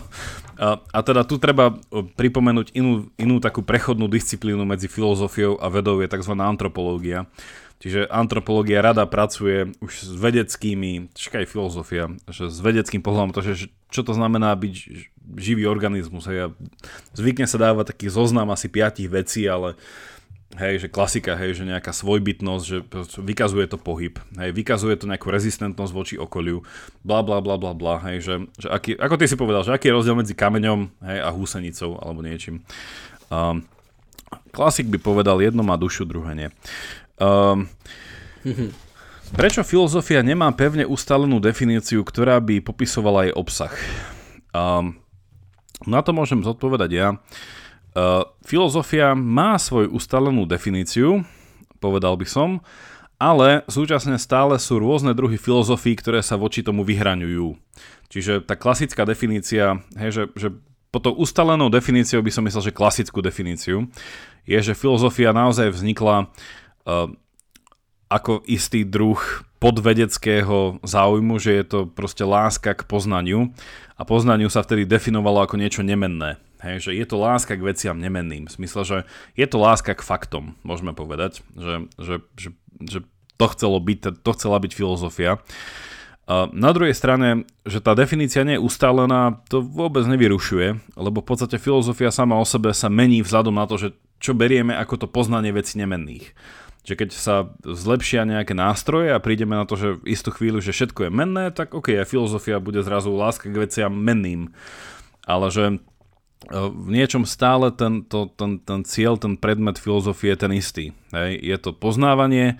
[0.58, 1.74] a, a teda tu treba
[2.14, 6.34] pripomenúť inú, inú takú prechodnú disciplínu medzi filozofiou a vedou je tzv.
[6.38, 7.26] antropológia.
[7.78, 13.70] Čiže antropológia rada pracuje už s vedeckými, čakaj filozofia, že s vedeckým pohľadom, to, že
[13.94, 14.74] čo to znamená byť
[15.38, 16.26] živý organizmus.
[16.26, 16.58] Hej.
[17.14, 19.78] Zvykne sa dáva taký zoznam asi piatich vecí, ale
[20.58, 22.78] hej, že klasika, hej, že nejaká svojbytnosť, že
[23.20, 26.64] vykazuje to pohyb, hej, vykazuje to nejakú rezistentnosť voči okoliu,
[27.04, 29.92] bla bla bla bla bla, hej, že, že aký, ako ty si povedal, že aký
[29.92, 32.64] je rozdiel medzi kameňom hej, a húsenicou alebo niečím.
[33.28, 33.68] Um,
[34.56, 36.48] klasik by povedal, jedno má dušu, druhé nie.
[37.18, 37.66] Um,
[39.34, 43.74] prečo filozofia nemá pevne ustalenú definíciu, ktorá by popisovala jej obsah?
[44.54, 44.98] Um,
[45.86, 47.08] na to môžem zodpovedať ja.
[47.94, 51.26] Uh, filozofia má svoju ustalenú definíciu,
[51.82, 52.62] povedal by som,
[53.18, 57.58] ale súčasne stále sú rôzne druhy filozofií, ktoré sa voči tomu vyhraňujú.
[58.08, 60.48] Čiže tá klasická definícia, hej, že, že
[60.88, 63.90] po tou ustalenou definíciou by som myslel, že klasickú definíciu,
[64.48, 66.32] je, že filozofia naozaj vznikla
[68.08, 69.20] ako istý druh
[69.58, 73.52] podvedeckého záujmu, že je to proste láska k poznaniu
[73.98, 76.38] a poznaniu sa vtedy definovalo ako niečo nemenné.
[76.58, 78.50] Hej, že je to láska k veciam nemenným.
[78.50, 78.98] V smysle, že
[79.38, 81.46] je to láska k faktom, môžeme povedať.
[81.54, 82.48] Že, že, že,
[82.82, 82.98] že
[83.38, 85.38] to, chcelo byť, to chcela byť filozofia.
[86.26, 91.28] A na druhej strane, že tá definícia nie je ustálená, to vôbec nevyrušuje, lebo v
[91.30, 95.06] podstate filozofia sama o sebe sa mení vzhľadom na to, že čo berieme ako to
[95.06, 96.34] poznanie veci nemenných
[96.88, 100.72] že keď sa zlepšia nejaké nástroje a prídeme na to, že v istú chvíľu, že
[100.72, 104.56] všetko je menné, tak ok, aj filozofia bude zrazu láska k veciam menným.
[105.28, 105.76] Ale že e,
[106.56, 110.84] v niečom stále ten, to, ten, ten cieľ, ten predmet filozofie je ten istý.
[111.12, 111.36] Hej.
[111.36, 112.56] Je to poznávanie,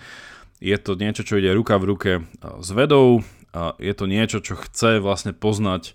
[0.61, 2.23] je to niečo, čo ide ruka v ruke e,
[2.61, 3.25] s vedou,
[3.81, 5.93] je to niečo, čo chce vlastne poznať e,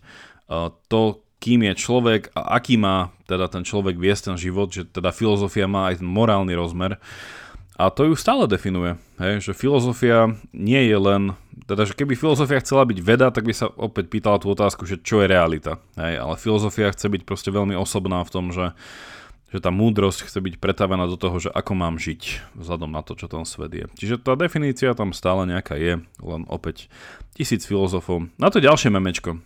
[0.89, 5.11] to, kým je človek a aký má teda ten človek viesť ten život, že teda
[5.11, 7.03] filozofia má aj ten morálny rozmer.
[7.73, 11.33] A to ju stále definuje, hej, že filozofia nie je len,
[11.65, 15.01] teda že keby filozofia chcela byť veda, tak by sa opäť pýtala tú otázku, že
[15.01, 18.77] čo je realita, hej, ale filozofia chce byť proste veľmi osobná v tom, že,
[19.49, 23.17] že tá múdrosť chce byť pretavená do toho, že ako mám žiť, vzhľadom na to,
[23.17, 23.85] čo ten svet je.
[23.97, 26.93] Čiže tá definícia tam stále nejaká je, len opäť
[27.33, 28.29] tisíc filozofov.
[28.37, 29.41] Na to ďalšie memečko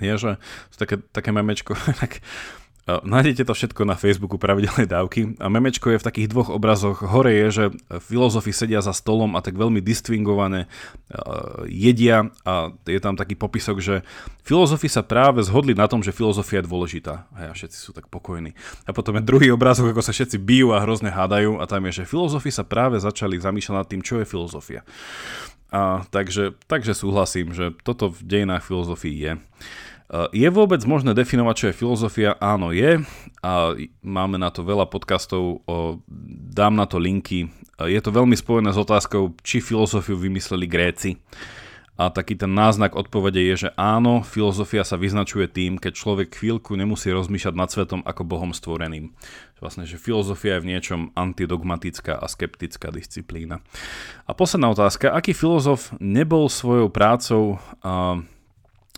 [0.00, 0.30] je, že
[0.78, 2.22] také, také memečko, tak
[2.88, 7.04] Nájdete to všetko na Facebooku pravidelnej dávky a memečko je v takých dvoch obrazoch.
[7.04, 7.64] Hore je, že
[8.00, 10.72] filozofi sedia za stolom a tak veľmi distingované
[11.68, 14.00] jedia a je tam taký popisok, že
[14.40, 17.28] filozofi sa práve zhodli na tom, že filozofia je dôležitá.
[17.36, 18.56] A ja všetci sú tak pokojní.
[18.88, 22.00] A potom je druhý obrazok, ako sa všetci bijú a hrozne hádajú a tam je,
[22.00, 24.80] že filozofi sa práve začali zamýšľať nad tým, čo je filozofia.
[25.68, 29.32] A takže, takže súhlasím, že toto v dejinách filozofii je.
[30.32, 32.30] Je vôbec možné definovať, čo je filozofia?
[32.40, 33.04] Áno, je.
[33.44, 35.60] A máme na to veľa podcastov,
[36.48, 37.52] dám na to linky.
[37.76, 41.20] Je to veľmi spojené s otázkou, či filozofiu vymysleli Gréci.
[41.98, 46.78] A taký ten náznak odpovede je, že áno, filozofia sa vyznačuje tým, keď človek chvíľku
[46.78, 49.10] nemusí rozmýšľať nad svetom ako Bohom stvoreným.
[49.58, 53.66] Vlastne, že filozofia je v niečom antidogmatická a skeptická disciplína.
[54.24, 58.22] A posledná otázka, aký filozof nebol svojou prácou a,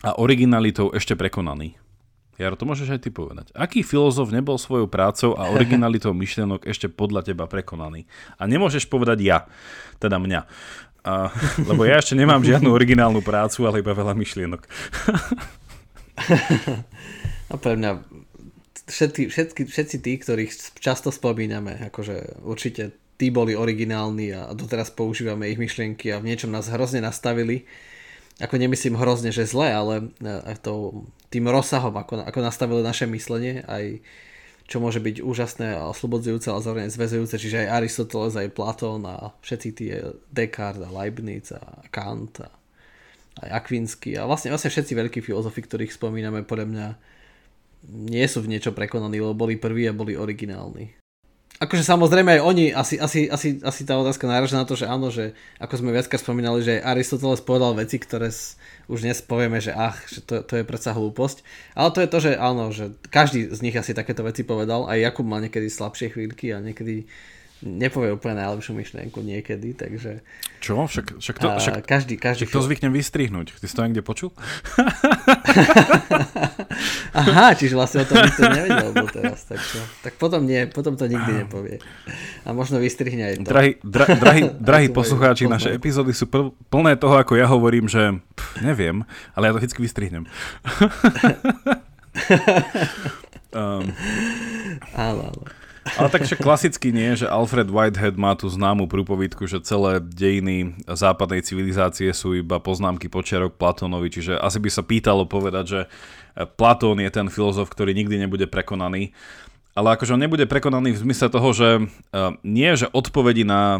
[0.01, 1.77] a originalitou ešte prekonaný?
[2.41, 3.53] Jaro, to môžeš aj ty povedať.
[3.53, 8.09] Aký filozof nebol svojou prácou a originalitou myšlienok ešte podľa teba prekonaný?
[8.41, 9.45] A nemôžeš povedať ja,
[10.01, 10.49] teda mňa.
[11.05, 11.29] A,
[11.69, 14.65] lebo ja ešte nemám žiadnu originálnu prácu, ale iba veľa myšlienok.
[17.53, 18.09] no pre mňa
[18.89, 25.53] všetci, všetky, všetci tí, ktorých často spomíname, akože určite tí boli originálni a doteraz používame
[25.53, 27.69] ich myšlienky a v niečom nás hrozne nastavili.
[28.41, 33.61] Ako nemyslím hrozne, že zle, ale aj to, tým rozsahom, ako, ako nastavili naše myslenie,
[33.69, 34.01] aj
[34.71, 39.35] čo môže byť úžasné a oslobodzujúce, ale zároveň zväzujúce, čiže aj Aristoteles, aj Platón a
[39.43, 42.49] všetci tie Descartes a Leibniz a Kant a
[43.43, 46.87] aj Akvinsky a vlastne, vlastne všetci veľkí filozofi, ktorých spomíname, podľa mňa
[47.91, 51.00] nie sú v niečo prekonaní, lebo boli prví a boli originálni.
[51.61, 55.13] Akože samozrejme aj oni, asi, asi, asi, asi tá otázka náraža na to, že áno,
[55.13, 58.33] že ako sme viackrát spomínali, že Aristoteles povedal veci, ktoré
[58.89, 61.45] už dnes povieme, že ach, že to, to je predsa hlúposť.
[61.77, 65.05] Ale to je to, že áno, že každý z nich asi takéto veci povedal, aj
[65.05, 67.05] Jakub mal niekedy slabšie chvíľky a niekedy
[67.61, 70.25] nepovie úplne najlepšiu myšlienku niekedy, takže...
[70.65, 70.89] Čo?
[70.89, 73.53] Však, však to, však, každý, každý však to zvyknem vystrihnúť.
[73.61, 74.33] Ty si to niekde počul?
[77.21, 79.45] Aha, čiže vlastne o tom nikto nevedel teraz.
[79.45, 81.85] Tak, to, tak potom nie, potom to nikdy nepovie.
[82.49, 83.53] A možno vystrihne aj to.
[83.53, 84.43] Drahí, dra, drahí,
[84.73, 86.33] drahí poslucháči, naše epizódy sú
[86.73, 89.05] plné toho, ako ja hovorím, že pff, neviem,
[89.37, 90.25] ale ja to vždy vystrihnem.
[93.53, 93.85] um,
[94.97, 95.60] áno, áno.
[95.81, 101.41] Ale tak klasicky nie, že Alfred Whitehead má tú známu prúpovidku, že celé dejiny západnej
[101.41, 105.81] civilizácie sú iba poznámky počiarok Platónovi, čiže asi by sa pýtalo povedať, že
[106.61, 109.17] Platón je ten filozof, ktorý nikdy nebude prekonaný.
[109.71, 111.69] Ale akože on nebude prekonaný v zmysle toho, že
[112.43, 113.79] nie, že odpovedi na,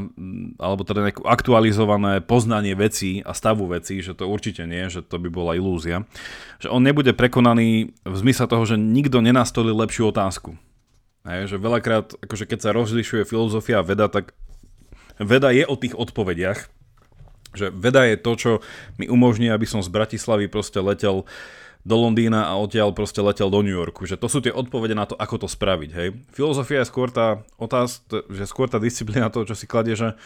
[0.57, 5.19] alebo teda nejaké aktualizované poznanie vecí a stavu vecí, že to určite nie, že to
[5.19, 6.07] by bola ilúzia.
[6.63, 10.55] Že on nebude prekonaný v zmysle toho, že nikto nenastolil lepšiu otázku.
[11.29, 14.33] Hej, že veľakrát, akože keď sa rozlišuje filozofia a veda, tak
[15.21, 16.73] veda je o tých odpovediach.
[17.53, 18.51] Že veda je to, čo
[18.97, 21.29] mi umožní, aby som z Bratislavy proste letel
[21.81, 24.05] do Londýna a odtiaľ proste letel do New Yorku.
[24.05, 25.91] Že to sú tie odpovede na to, ako to spraviť.
[25.93, 26.09] Hej.
[26.33, 30.17] Filozofia je skôr tá otázka, že skôr tá disciplína toho, čo si kladie, že,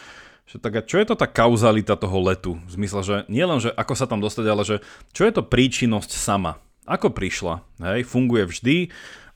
[0.47, 2.59] že tak, čo je to tá kauzalita toho letu?
[2.67, 4.75] V zmysle, že nie len, že ako sa tam dostať, ale že
[5.15, 6.59] čo je to príčinnosť sama?
[6.85, 7.65] Ako prišla?
[7.81, 8.93] Hej, funguje vždy,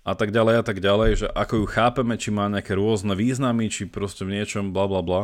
[0.09, 3.69] a tak ďalej a tak ďalej, že ako ju chápeme, či má nejaké rôzne významy,
[3.69, 5.21] či proste v niečom bla bla bla.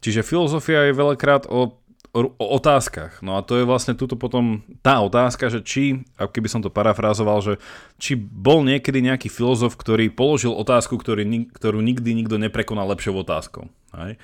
[0.00, 1.76] Čiže filozofia je veľakrát o,
[2.12, 3.20] o, otázkach.
[3.20, 6.72] No a to je vlastne tuto potom tá otázka, že či, ako keby som to
[6.72, 7.54] parafrázoval, že
[8.00, 13.68] či bol niekedy nejaký filozof, ktorý položil otázku, ktorý, ktorú nikdy nikto neprekonal lepšou otázkou.
[13.96, 14.20] Hej?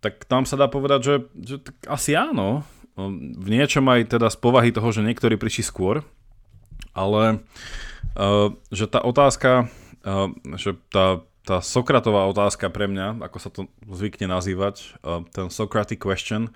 [0.00, 2.64] Tak tam sa dá povedať, že, že tak asi áno.
[3.00, 6.04] V niečom aj teda z povahy toho, že niektorí prišli skôr,
[6.92, 7.89] ale Uh,
[8.70, 9.68] že tá otázka,
[10.06, 15.50] uh, že tá, tá Sokratová otázka pre mňa, ako sa to zvykne nazývať, uh, ten
[15.50, 16.50] Socratic question,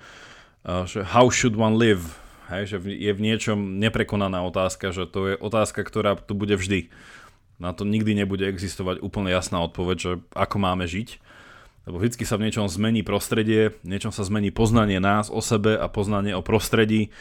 [0.64, 2.16] že how should one live,
[2.48, 6.88] hej, že je v niečom neprekonaná otázka, že to je otázka, ktorá tu bude vždy.
[7.60, 11.20] Na to nikdy nebude existovať úplne jasná odpoveď, že ako máme žiť.
[11.84, 15.76] Lebo vždy sa v niečom zmení prostredie, v niečom sa zmení poznanie nás o sebe
[15.76, 17.12] a poznanie o prostredí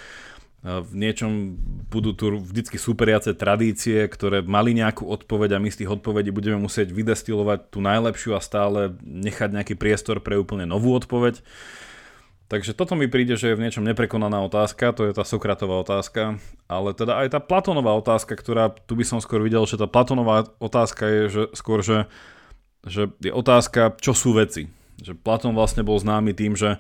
[0.63, 1.59] v niečom
[1.91, 6.55] budú tu vždycky superiace tradície, ktoré mali nejakú odpoveď a my z tých odpovedí budeme
[6.55, 11.43] musieť vydestilovať tú najlepšiu a stále nechať nejaký priestor pre úplne novú odpoveď.
[12.47, 16.39] Takže toto mi príde, že je v niečom neprekonaná otázka, to je tá Sokratová otázka,
[16.71, 20.47] ale teda aj tá Platónová otázka, ktorá tu by som skôr videl, že tá Platónová
[20.63, 22.07] otázka je že skôr, že,
[22.87, 24.71] že je otázka, čo sú veci.
[25.01, 26.79] Že Platón vlastne bol známy tým, že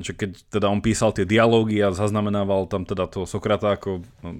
[0.00, 4.30] že keď teda on písal tie dialógy a zaznamenával tam teda toho Sokrata ako no,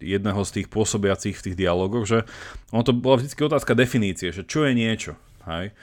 [0.00, 2.24] jedného z tých pôsobiacich v tých dialógoch, že
[2.72, 5.12] ono to bola vždy otázka definície, že čo je niečo,
[5.44, 5.76] hej?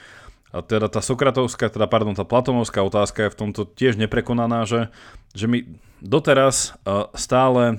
[0.50, 4.90] A teda tá Sokratovská, teda pardon, tá Platonovská otázka je v tomto tiež neprekonaná, že,
[5.30, 5.62] že my
[6.02, 7.78] doteraz uh, stále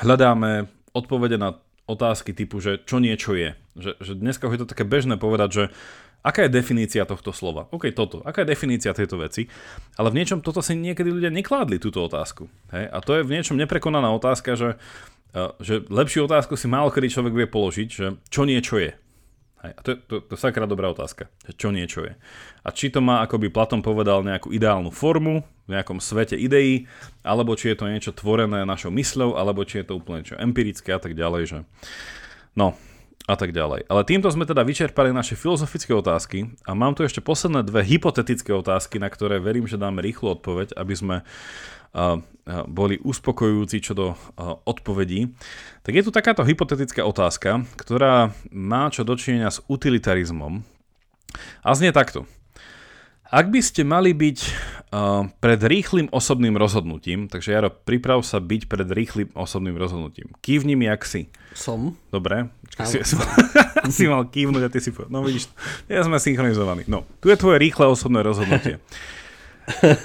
[0.00, 3.52] hľadáme odpovede na otázky typu, že čo niečo je.
[3.76, 5.64] Že, že dneska je to také bežné povedať, že
[6.20, 7.64] Aká je definícia tohto slova?
[7.72, 8.20] OK, toto.
[8.28, 9.48] Aká je definícia tejto veci?
[9.96, 12.52] Ale v niečom toto si niekedy ľudia nekládli, túto otázku.
[12.76, 12.92] Hej?
[12.92, 14.76] A to je v niečom neprekonaná otázka, že,
[15.64, 18.92] že lepšiu otázku si málo kedy človek vie položiť, že čo niečo je.
[19.60, 22.16] Hej, a to je, to, to sakra dobrá otázka, že čo niečo je.
[22.64, 26.88] A či to má, ako by Platon povedal, nejakú ideálnu formu v nejakom svete ideí,
[27.20, 30.96] alebo či je to niečo tvorené našou mysľou, alebo či je to úplne čo empirické
[30.96, 31.42] a tak ďalej.
[31.44, 31.58] Že...
[32.56, 32.72] No,
[33.30, 33.86] a tak ďalej.
[33.86, 38.50] Ale týmto sme teda vyčerpali naše filozofické otázky a mám tu ešte posledné dve hypotetické
[38.50, 41.16] otázky, na ktoré verím, že dáme rýchlu odpoveď, aby sme
[42.66, 44.06] boli uspokojujúci čo do
[44.66, 45.30] odpovedí,
[45.82, 50.66] tak je tu takáto hypotetická otázka, ktorá má čo dočinenia s utilitarizmom
[51.62, 52.26] a znie takto.
[53.30, 54.38] Ak by ste mali byť
[54.90, 60.34] uh, pred rýchlým osobným rozhodnutím, takže Jaro, priprav sa byť pred rýchlým osobným rozhodnutím.
[60.42, 61.30] Kývni mi, jak si.
[61.54, 61.94] Som.
[62.10, 62.50] Dobre.
[62.82, 63.14] Si, si,
[64.02, 65.14] si mal kývnuť a ty si povedal.
[65.14, 65.46] No vidíš,
[65.86, 66.90] ja sme synchronizovaní.
[66.90, 68.82] No, tu je tvoje rýchle osobné rozhodnutie.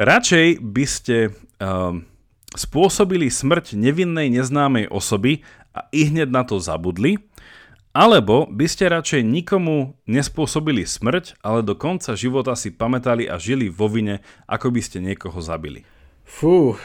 [0.00, 2.08] Radšej by ste um,
[2.56, 5.44] spôsobili smrť nevinnej neznámej osoby
[5.76, 7.20] a i hneď na to zabudli,
[7.96, 13.72] alebo by ste radšej nikomu nespôsobili smrť, ale do konca života si pamätali a žili
[13.72, 15.88] vo vine, ako by ste niekoho zabili.
[16.28, 16.76] Fú.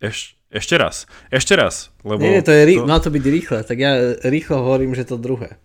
[0.00, 1.04] Eš, ešte raz.
[1.28, 1.92] Ešte raz.
[2.00, 2.88] Lebo Nie, to je rí- to...
[2.88, 5.60] má to byť rýchle, tak ja rýchlo hovorím, že to druhé.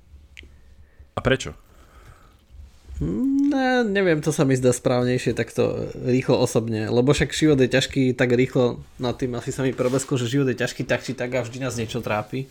[1.16, 1.56] A prečo?
[3.02, 8.14] Ne, neviem, to sa mi zdá správnejšie takto rýchlo osobne, lebo však život je ťažký,
[8.14, 11.34] tak rýchlo nad tým asi sa mi probesklo, že život je ťažký tak či tak
[11.34, 12.45] a vždy nás niečo trápi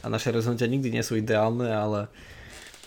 [0.00, 2.12] a naše rozhodnutia nikdy nie sú ideálne, ale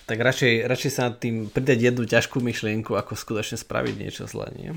[0.03, 4.51] tak radšej, radšej sa nad tým pridať jednu ťažkú myšlienku, ako skutočne spraviť niečo zlé,
[4.57, 4.71] nie?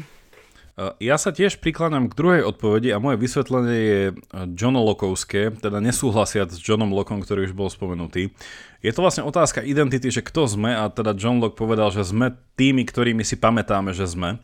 [1.00, 4.02] Ja sa tiež prikladám k druhej odpovedi a moje vysvetlenie je
[4.60, 8.28] Johno Lokovské, teda nesúhlasiac s Johnom Lockom, ktorý už bol spomenutý.
[8.84, 12.36] Je to vlastne otázka identity, že kto sme a teda John Locke povedal, že sme
[12.60, 14.36] tými, ktorými si pamätáme, že sme.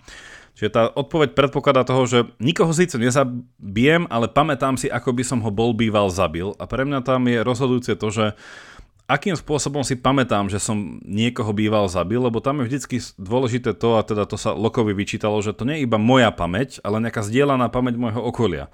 [0.52, 5.40] Čiže tá odpoveď predpokladá toho, že nikoho síce nezabijem, ale pamätám si, ako by som
[5.40, 6.52] ho bol býval zabil.
[6.60, 8.26] A pre mňa tam je rozhodujúce to, že
[9.08, 13.96] akým spôsobom si pamätám, že som niekoho býval zabil, lebo tam je vždycky dôležité to,
[13.96, 17.24] a teda to sa Lokovi vyčítalo, že to nie je iba moja pamäť, ale nejaká
[17.24, 18.68] zdieľaná pamäť môjho okolia.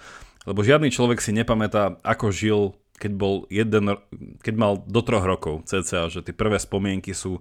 [0.46, 2.60] Lebo žiadny človek si nepamätá, ako žil,
[2.98, 3.98] keď, bol jeden,
[4.42, 7.38] keď mal do troch rokov cca, že tie prvé spomienky sú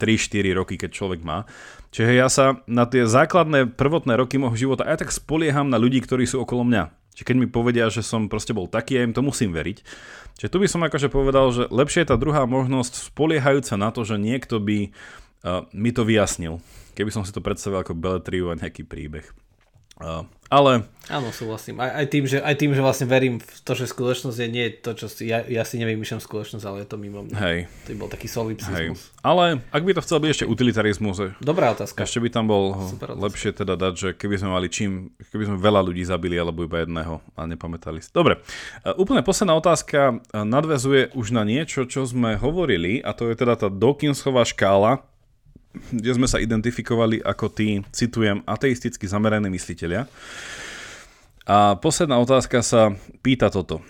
[0.00, 1.46] 3-4 roky, keď človek má.
[1.94, 6.02] Čiže ja sa na tie základné prvotné roky môjho života aj tak spolieham na ľudí,
[6.02, 6.90] ktorí sú okolo mňa.
[7.14, 9.86] Čiže keď mi povedia, že som proste bol taký, ja im to musím veriť.
[10.34, 14.02] Čiže tu by som akože povedal, že lepšie je tá druhá možnosť spoliehajúca na to,
[14.02, 16.58] že niekto by uh, mi to vyjasnil.
[16.98, 19.30] Keby som si to predstavil ako beletriu a nejaký príbeh.
[19.94, 20.86] Uh, ale...
[21.10, 21.84] Áno, súhlasím.
[21.84, 24.66] Aj, aj, tým, že, aj tým, že vlastne verím v to, že skutočnosť je nie
[24.72, 25.28] to, čo si...
[25.28, 27.36] Ja, ja si nevymýšľam skutočnosť, ale je to mimo mňa.
[27.36, 27.58] Hej.
[27.68, 29.12] To by bol taký solipsizmus.
[29.12, 29.20] Hej.
[29.20, 31.36] Ale ak by to chcel byť ešte utilitarizmus...
[31.44, 32.08] Dobrá otázka.
[32.08, 32.72] Ešte by tam bol
[33.04, 35.12] lepšie teda dať, že keby sme mali čím...
[35.28, 38.08] Keby sme veľa ľudí zabili, alebo iba jedného a nepamätali si.
[38.08, 38.40] Dobre.
[38.80, 43.60] Uh, úplne posledná otázka nadvezuje už na niečo, čo sme hovorili a to je teda
[43.60, 45.04] tá Dawkinsová škála,
[45.90, 50.06] kde sme sa identifikovali ako tí, citujem, ateisticky zameraní mysliteľia.
[51.44, 53.84] A posledná otázka sa pýta toto.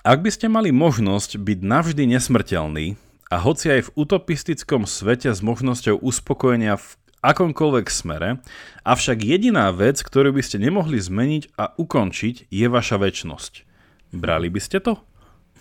[0.00, 2.96] Ak by ste mali možnosť byť navždy nesmrteľný
[3.28, 6.86] a hoci aj v utopistickom svete s možnosťou uspokojenia v
[7.20, 8.40] akomkoľvek smere,
[8.88, 13.68] avšak jediná vec, ktorú by ste nemohli zmeniť a ukončiť, je vaša väčnosť.
[14.16, 14.96] Brali by ste to?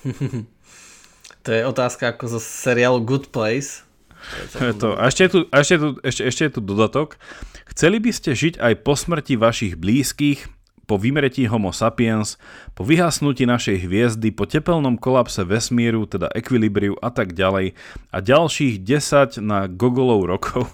[1.44, 3.84] to je otázka ako zo seriálu Good Place,
[4.82, 4.96] to.
[4.98, 7.20] A ešte je, tu, ešte, je tu, ešte, ešte je tu dodatok.
[7.70, 10.50] Chceli by ste žiť aj po smrti vašich blízkych,
[10.90, 12.42] po vymretí Homo sapiens,
[12.74, 17.78] po vyhasnutí našej hviezdy, po tepelnom kolapse vesmíru, teda ekvilibriu a tak ďalej
[18.10, 20.66] a ďalších 10 na gogolov rokov.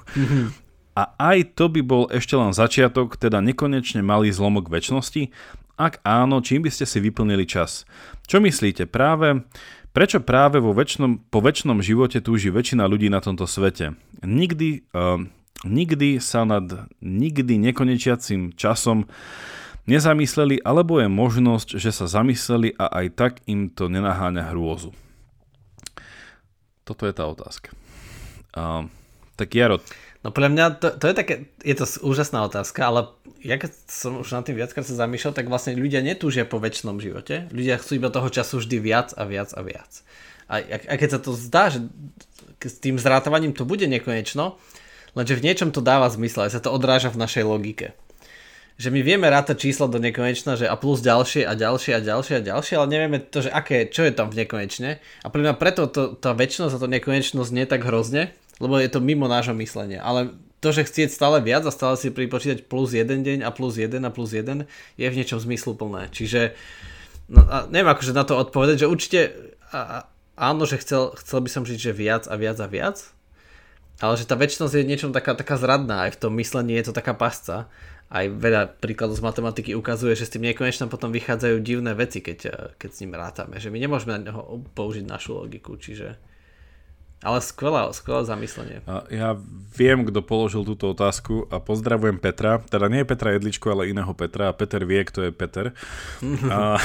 [0.95, 5.27] A aj to by bol ešte len začiatok, teda nekonečne malý zlomok väčšnosti?
[5.75, 7.83] Ak áno, čím by ste si vyplnili čas?
[8.23, 8.87] Čo myslíte?
[8.87, 9.43] Práve
[9.95, 13.95] Prečo práve vo väčšnom, po väčšnom živote túži väčšina ľudí na tomto svete?
[14.19, 15.23] Nikdy, uh,
[15.63, 19.07] nikdy sa nad nikdy nekonečiacim časom
[19.87, 24.91] nezamysleli, alebo je možnosť, že sa zamysleli a aj tak im to nenaháňa hrôzu.
[26.83, 27.71] Toto je tá otázka.
[28.51, 28.91] Uh,
[29.39, 29.79] tak Jaro,
[30.25, 33.13] No podľa mňa to, to je také, je to úžasná otázka, ale
[33.45, 36.97] ja keď som už na tým viackrát sa zamýšľal, tak vlastne ľudia netúžia po väčšnom
[36.97, 37.45] živote.
[37.53, 39.91] Ľudia chcú iba toho času vždy viac a viac a viac.
[40.49, 41.85] A, a keď sa to zdá, že
[42.57, 44.57] s tým zrátavaním to bude nekonečno,
[45.13, 47.93] lenže v niečom to dáva zmysel, aj sa to odráža v našej logike.
[48.75, 52.33] Že my vieme rátať čísla do nekonečna, že a plus ďalšie a ďalšie a ďalšie
[52.35, 54.99] a ďalšie, ale nevieme to, že aké, čo je tam v nekonečne.
[54.99, 58.91] A pre mňa preto to, tá väčšnosť a to nekonečnosť nie tak hrozne, lebo je
[58.91, 60.03] to mimo nášho myslenia.
[60.03, 60.35] Ale
[60.65, 64.01] to, že chcieť stále viac a stále si pripočítať plus jeden deň a plus jeden
[64.01, 64.65] a plus jeden
[64.97, 66.09] je v niečom zmysluplné.
[66.09, 66.57] Čiže
[67.29, 69.19] no, a neviem akože na to odpovedať, že určite
[69.69, 72.97] a, áno, že chcel, chcel by som žiť, že viac a viac a viac,
[74.01, 76.97] ale že tá väčšnosť je niečom taká, taká zradná, aj v tom myslení je to
[76.97, 77.69] taká pasca.
[78.05, 82.73] Aj veľa príkladov z matematiky ukazuje, že s tým nekonečnom potom vychádzajú divné veci, keď,
[82.77, 83.57] keď s ním rátame.
[83.57, 86.34] Že my nemôžeme na neho použiť našu logiku, čiže...
[87.23, 88.77] Ale skvelé, skvelé zamyslenie.
[89.09, 89.39] Ja
[89.73, 92.59] viem, kto položil túto otázku a pozdravujem Petra.
[92.61, 94.51] Teda nie je Petra Jedličko, ale iného Petra.
[94.51, 95.73] A Peter vie, kto je Peter.
[96.53, 96.77] a,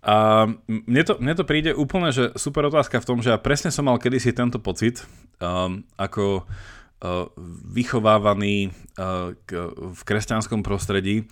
[0.00, 0.16] a
[0.64, 3.84] mne, to, mne to príde úplne, že super otázka v tom, že ja presne som
[3.84, 5.04] mal kedysi tento pocit,
[5.42, 7.28] um, ako uh,
[7.76, 11.28] vychovávaný uh, k, v kresťanskom prostredí,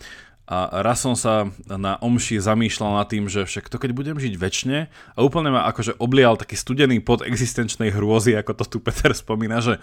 [0.49, 4.35] a raz som sa na omši zamýšľal nad tým, že však to keď budem žiť
[4.41, 9.13] väčšine a úplne ma akože oblial taký studený pod existenčnej hrôzy, ako to tu Peter
[9.13, 9.77] spomína, že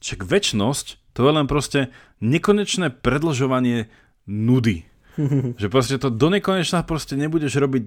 [0.00, 1.92] však väčšnosť to je len proste
[2.24, 3.92] nekonečné predlžovanie
[4.24, 4.88] nudy.
[5.60, 7.84] že proste to do nekonečna proste nebudeš robiť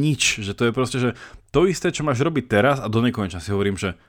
[0.00, 0.40] nič.
[0.40, 1.10] Že to je proste, že
[1.52, 4.00] to isté, čo máš robiť teraz a do nekonečna si hovorím, že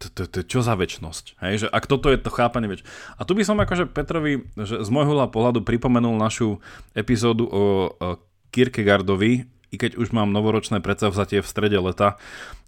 [0.00, 1.36] to, čo za väčnosť?
[1.44, 2.82] Hej, že ak toto je to chápanie väč.
[3.20, 6.64] A tu by som akože Petrovi že z môjho pohľadu pripomenul našu
[6.96, 8.08] epizódu o, o
[8.48, 12.16] Kierkegaardovi, i keď už mám novoročné predsavzatie v strede leta,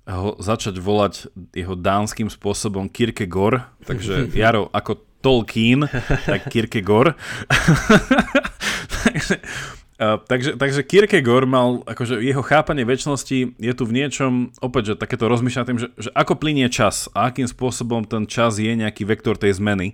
[0.05, 5.89] ho začať volať jeho dánskym spôsobom Kierkegaard, takže Jaro, ako Tolkien,
[6.29, 7.17] tak Kierkegaard.
[9.05, 9.41] takže,
[10.01, 15.29] Takže, takže Kierkegaard mal, akože jeho chápanie väčšnosti je tu v niečom, opäť, že takéto
[15.29, 19.37] rozmýšľa tým, že, že ako plinie čas a akým spôsobom ten čas je nejaký vektor
[19.37, 19.93] tej zmeny.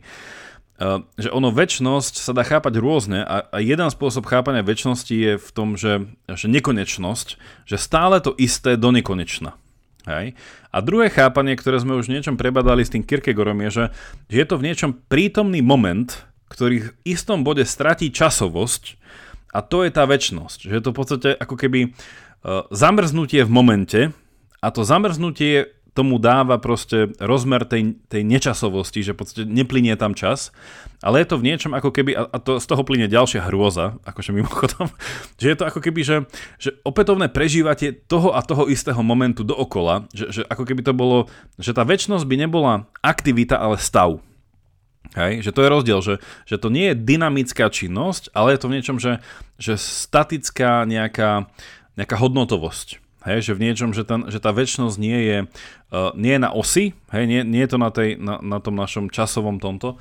[0.79, 5.33] Uh, že ono väčšnosť sa dá chápať rôzne a, a jeden spôsob chápania väčšnosti je
[5.43, 7.29] v tom, že, že nekonečnosť,
[7.67, 9.59] že stále to isté do nekonečna.
[10.07, 10.39] Hej.
[10.71, 13.85] A druhé chápanie, ktoré sme už niečom prebadali s tým Kierkegaardom je, že,
[14.31, 16.13] že je to v niečom prítomný moment,
[16.47, 19.03] ktorý v istom bode stratí časovosť
[19.53, 20.71] a to je tá väčnosť.
[20.71, 24.01] Že je to v podstate ako keby uh, zamrznutie v momente
[24.61, 30.13] a to zamrznutie tomu dáva proste rozmer tej, tej nečasovosti, že v podstate neplinie tam
[30.13, 30.53] čas,
[31.01, 34.37] ale je to v niečom ako keby, a to, z toho plinie ďalšia hrôza, akože
[34.37, 34.93] mimochodom,
[35.41, 36.17] že je to ako keby, že,
[36.61, 41.33] že opätovné prežívate toho a toho istého momentu dookola, že, že ako keby to bolo,
[41.57, 44.21] že tá väčnosť by nebola aktivita, ale stav.
[45.15, 46.15] Hej, že to je rozdiel, že,
[46.49, 49.23] že to nie je dynamická činnosť, ale je to v niečom, že,
[49.61, 51.47] že statická nejaká,
[51.95, 52.99] nejaká hodnotovosť.
[53.27, 56.51] Hej, že v niečom, že, ten, že tá väčšnosť nie je, uh, nie je na
[56.55, 59.99] osi, hej, nie, nie je to na, tej, na, na tom našom časovom tomto.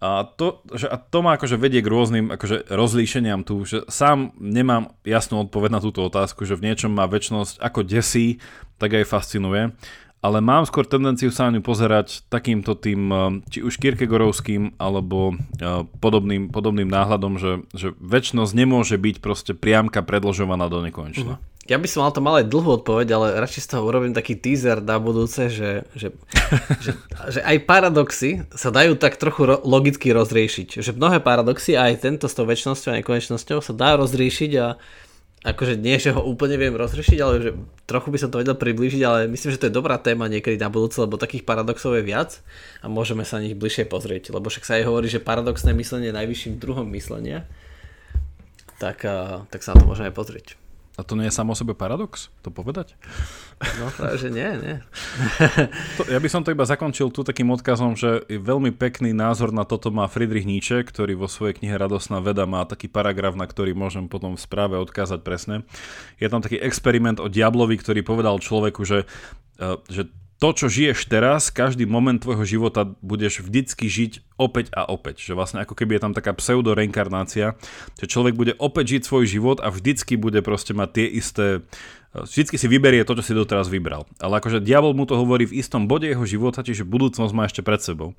[0.00, 4.32] A to, že, a to ma akože vedie k rôznym akože rozlíšeniam tu, že sám
[4.40, 8.40] nemám jasnú odpoveď na túto otázku, že v niečom má väčšnosť ako desí,
[8.80, 9.76] tak aj fascinuje
[10.20, 13.18] ale mám skôr tendenciu sa na ňu pozerať takýmto tým, eh,
[13.48, 20.04] či už Kierkegorovským, alebo eh, podobným, podobným náhľadom, že, že väčšnosť nemôže byť proste priamka
[20.04, 21.40] predložovaná do nekonečna.
[21.40, 21.48] Uh-huh.
[21.70, 24.34] Ja by som mal to mal aj dlhú odpoveď, ale radšej z toho urobím taký
[24.34, 26.10] teaser na budúce, že, že,
[26.84, 26.92] že,
[27.30, 30.82] že aj paradoxy sa dajú tak trochu ro- logicky rozriešiť.
[30.82, 34.66] Že mnohé paradoxy, aj tento s tou väčšnosťou a nekonečnosťou sa dá rozriešiť a
[35.40, 37.50] akože nie, že ho úplne viem rozrešiť, ale že
[37.88, 40.68] trochu by som to vedel priblížiť, ale myslím, že to je dobrá téma niekedy na
[40.68, 42.44] budúce, lebo takých paradoxov je viac
[42.84, 46.12] a môžeme sa na nich bližšie pozrieť, lebo však sa aj hovorí, že paradoxné myslenie
[46.12, 47.48] je najvyšším druhom myslenia,
[48.76, 49.00] tak,
[49.48, 50.59] tak sa na to môžeme pozrieť.
[51.00, 52.92] A to nie je samo sebe paradox, to povedať?
[53.80, 53.88] No
[54.20, 54.76] že nie, nie.
[55.96, 59.64] to, ja by som to iba zakončil tu takým odkazom, že veľmi pekný názor na
[59.64, 63.72] toto má Friedrich Nietzsche, ktorý vo svojej knihe Radosná veda má taký paragraf, na ktorý
[63.72, 65.64] môžem potom v správe odkázať presne.
[66.20, 69.08] Je tam taký experiment o diablovi, ktorý povedal človeku, že,
[69.56, 74.88] e, že to, čo žiješ teraz, každý moment tvojho života budeš vždycky žiť opäť a
[74.88, 75.20] opäť.
[75.20, 77.60] Že vlastne ako keby je tam taká pseudo-reinkarnácia,
[78.00, 81.46] že človek bude opäť žiť svoj život a vždycky bude proste mať tie isté
[82.10, 84.02] vždycky si vyberie to, čo si doteraz vybral.
[84.18, 87.62] Ale akože diabol mu to hovorí v istom bode jeho života, čiže budúcnosť má ešte
[87.62, 88.18] pred sebou.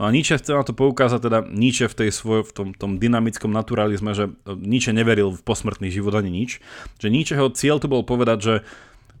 [0.00, 2.96] No a Nietzsche chce na to poukázať, teda Nietzsche v, tej svoj, v tom, tom
[2.96, 6.64] dynamickom naturalizme, že Nietzsche neveril v posmrtný život ani nič.
[6.96, 8.54] Že Nietzscheho cieľ tu bol povedať, že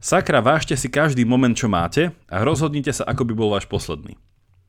[0.00, 4.14] Sakra, vážte si každý moment, čo máte a rozhodnite sa, ako by bol váš posledný.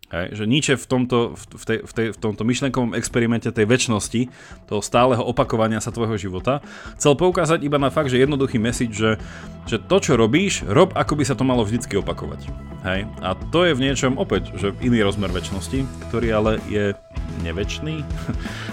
[0.07, 4.31] Hej, že Nietzsche v tomto, v, tej, v, tej, v tomto myšlenkovom experimente tej väčšnosti,
[4.63, 6.63] toho stáleho opakovania sa tvojho života,
[6.95, 9.19] chcel poukázať iba na fakt, že jednoduchý message, že,
[9.67, 12.47] že to, čo robíš, rob, ako by sa to malo vždycky opakovať.
[12.87, 13.03] Hej?
[13.19, 16.95] A to je v niečom opäť, že iný rozmer väčšnosti, ktorý ale je
[17.43, 17.99] neväčší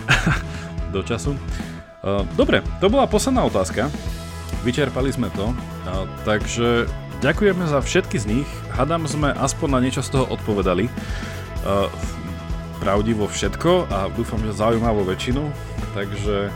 [0.94, 1.34] do času.
[2.38, 3.90] Dobre, to bola posledná otázka.
[4.64, 5.52] Vyčerpali sme to,
[6.24, 6.88] takže
[7.20, 8.48] ďakujeme za všetky z nich.
[8.72, 10.88] Hadam sme aspoň na niečo z toho odpovedali.
[11.64, 11.88] Uh,
[12.84, 15.40] pravdivo všetko a dúfam, že zaujímavú väčšinu.
[15.96, 16.52] Takže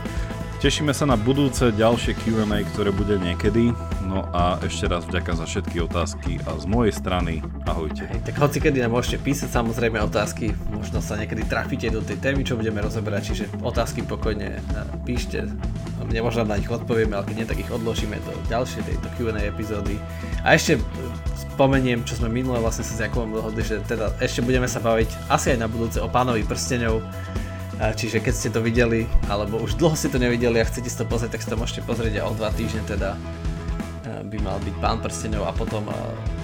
[0.61, 3.73] tešíme sa na budúce ďalšie Q&A, ktoré bude niekedy.
[4.05, 8.05] No a ešte raz vďaka za všetky otázky a z mojej strany ahojte.
[8.09, 12.17] Hej, tak hoci kedy nám môžete písať samozrejme otázky, možno sa niekedy trafíte do tej
[12.21, 14.61] témy, čo budeme rozoberať, čiže otázky pokojne e,
[15.05, 15.45] píšte,
[16.09, 19.95] nemožno na nich odpovieme, ale keď nie, tak ich odložíme do ďalšej tejto Q&A epizódy.
[20.43, 20.81] A ešte
[21.55, 25.29] spomeniem, čo sme minule vlastne sa s Jakubom dohodli, že teda ešte budeme sa baviť
[25.29, 27.03] asi aj na budúce o pánovi prstenov, e,
[27.95, 31.07] Čiže keď ste to videli, alebo už dlho ste to nevideli a chcete si to
[31.07, 33.15] pozrieť, tak si to môžete pozrieť a o dva týždne teda
[34.29, 35.89] by mal byť pán prstenov a potom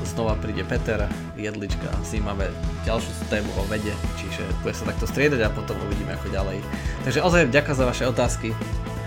[0.06, 1.06] znova príde Peter
[1.38, 1.94] Jedlička.
[2.02, 2.50] S ním máme
[2.84, 6.58] ďalšiu tému o vede, čiže bude sa takto striedať a potom uvidíme ako ďalej.
[7.06, 8.50] Takže ozaj ďakujem za vaše otázky.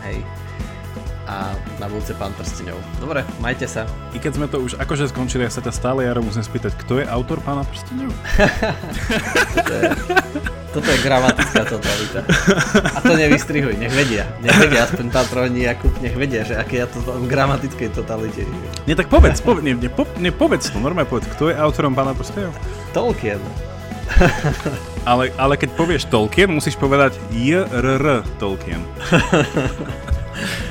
[0.06, 0.47] Hej
[1.28, 2.80] a na budúce pán prstenov.
[2.96, 3.84] Dobre, majte sa.
[4.16, 7.04] I keď sme to už akože skončili, ja sa ťa stále Jaro musím spýtať, kto
[7.04, 8.08] je autor pána prstenov?
[9.54, 9.82] toto, je,
[10.72, 12.20] toto je gramatická totalita.
[12.96, 14.24] A to nevystrihuj, nech vedia.
[14.40, 18.48] Nech vedia, aspoň trojní Jakub, nech vedia, že aké ja to v gramatickej totalite.
[18.88, 21.92] Nie, tak povedz, povedz, nie, nie, po, nie, povedz to, normálne povedz, kto je autorom
[21.92, 22.56] pána prstenov?
[22.96, 23.38] Tolkien.
[25.04, 28.24] ale, ale keď povieš Tolkien, musíš povedať J.R.R.
[28.40, 28.80] Tolkien.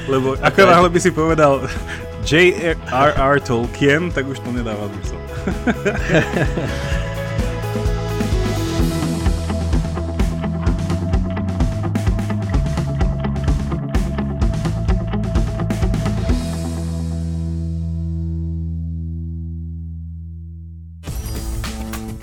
[0.08, 1.64] Lebo ako náhle by si povedal
[2.28, 3.40] J.R.R.
[3.40, 5.20] Tolkien, tak už to nedáva zmysel.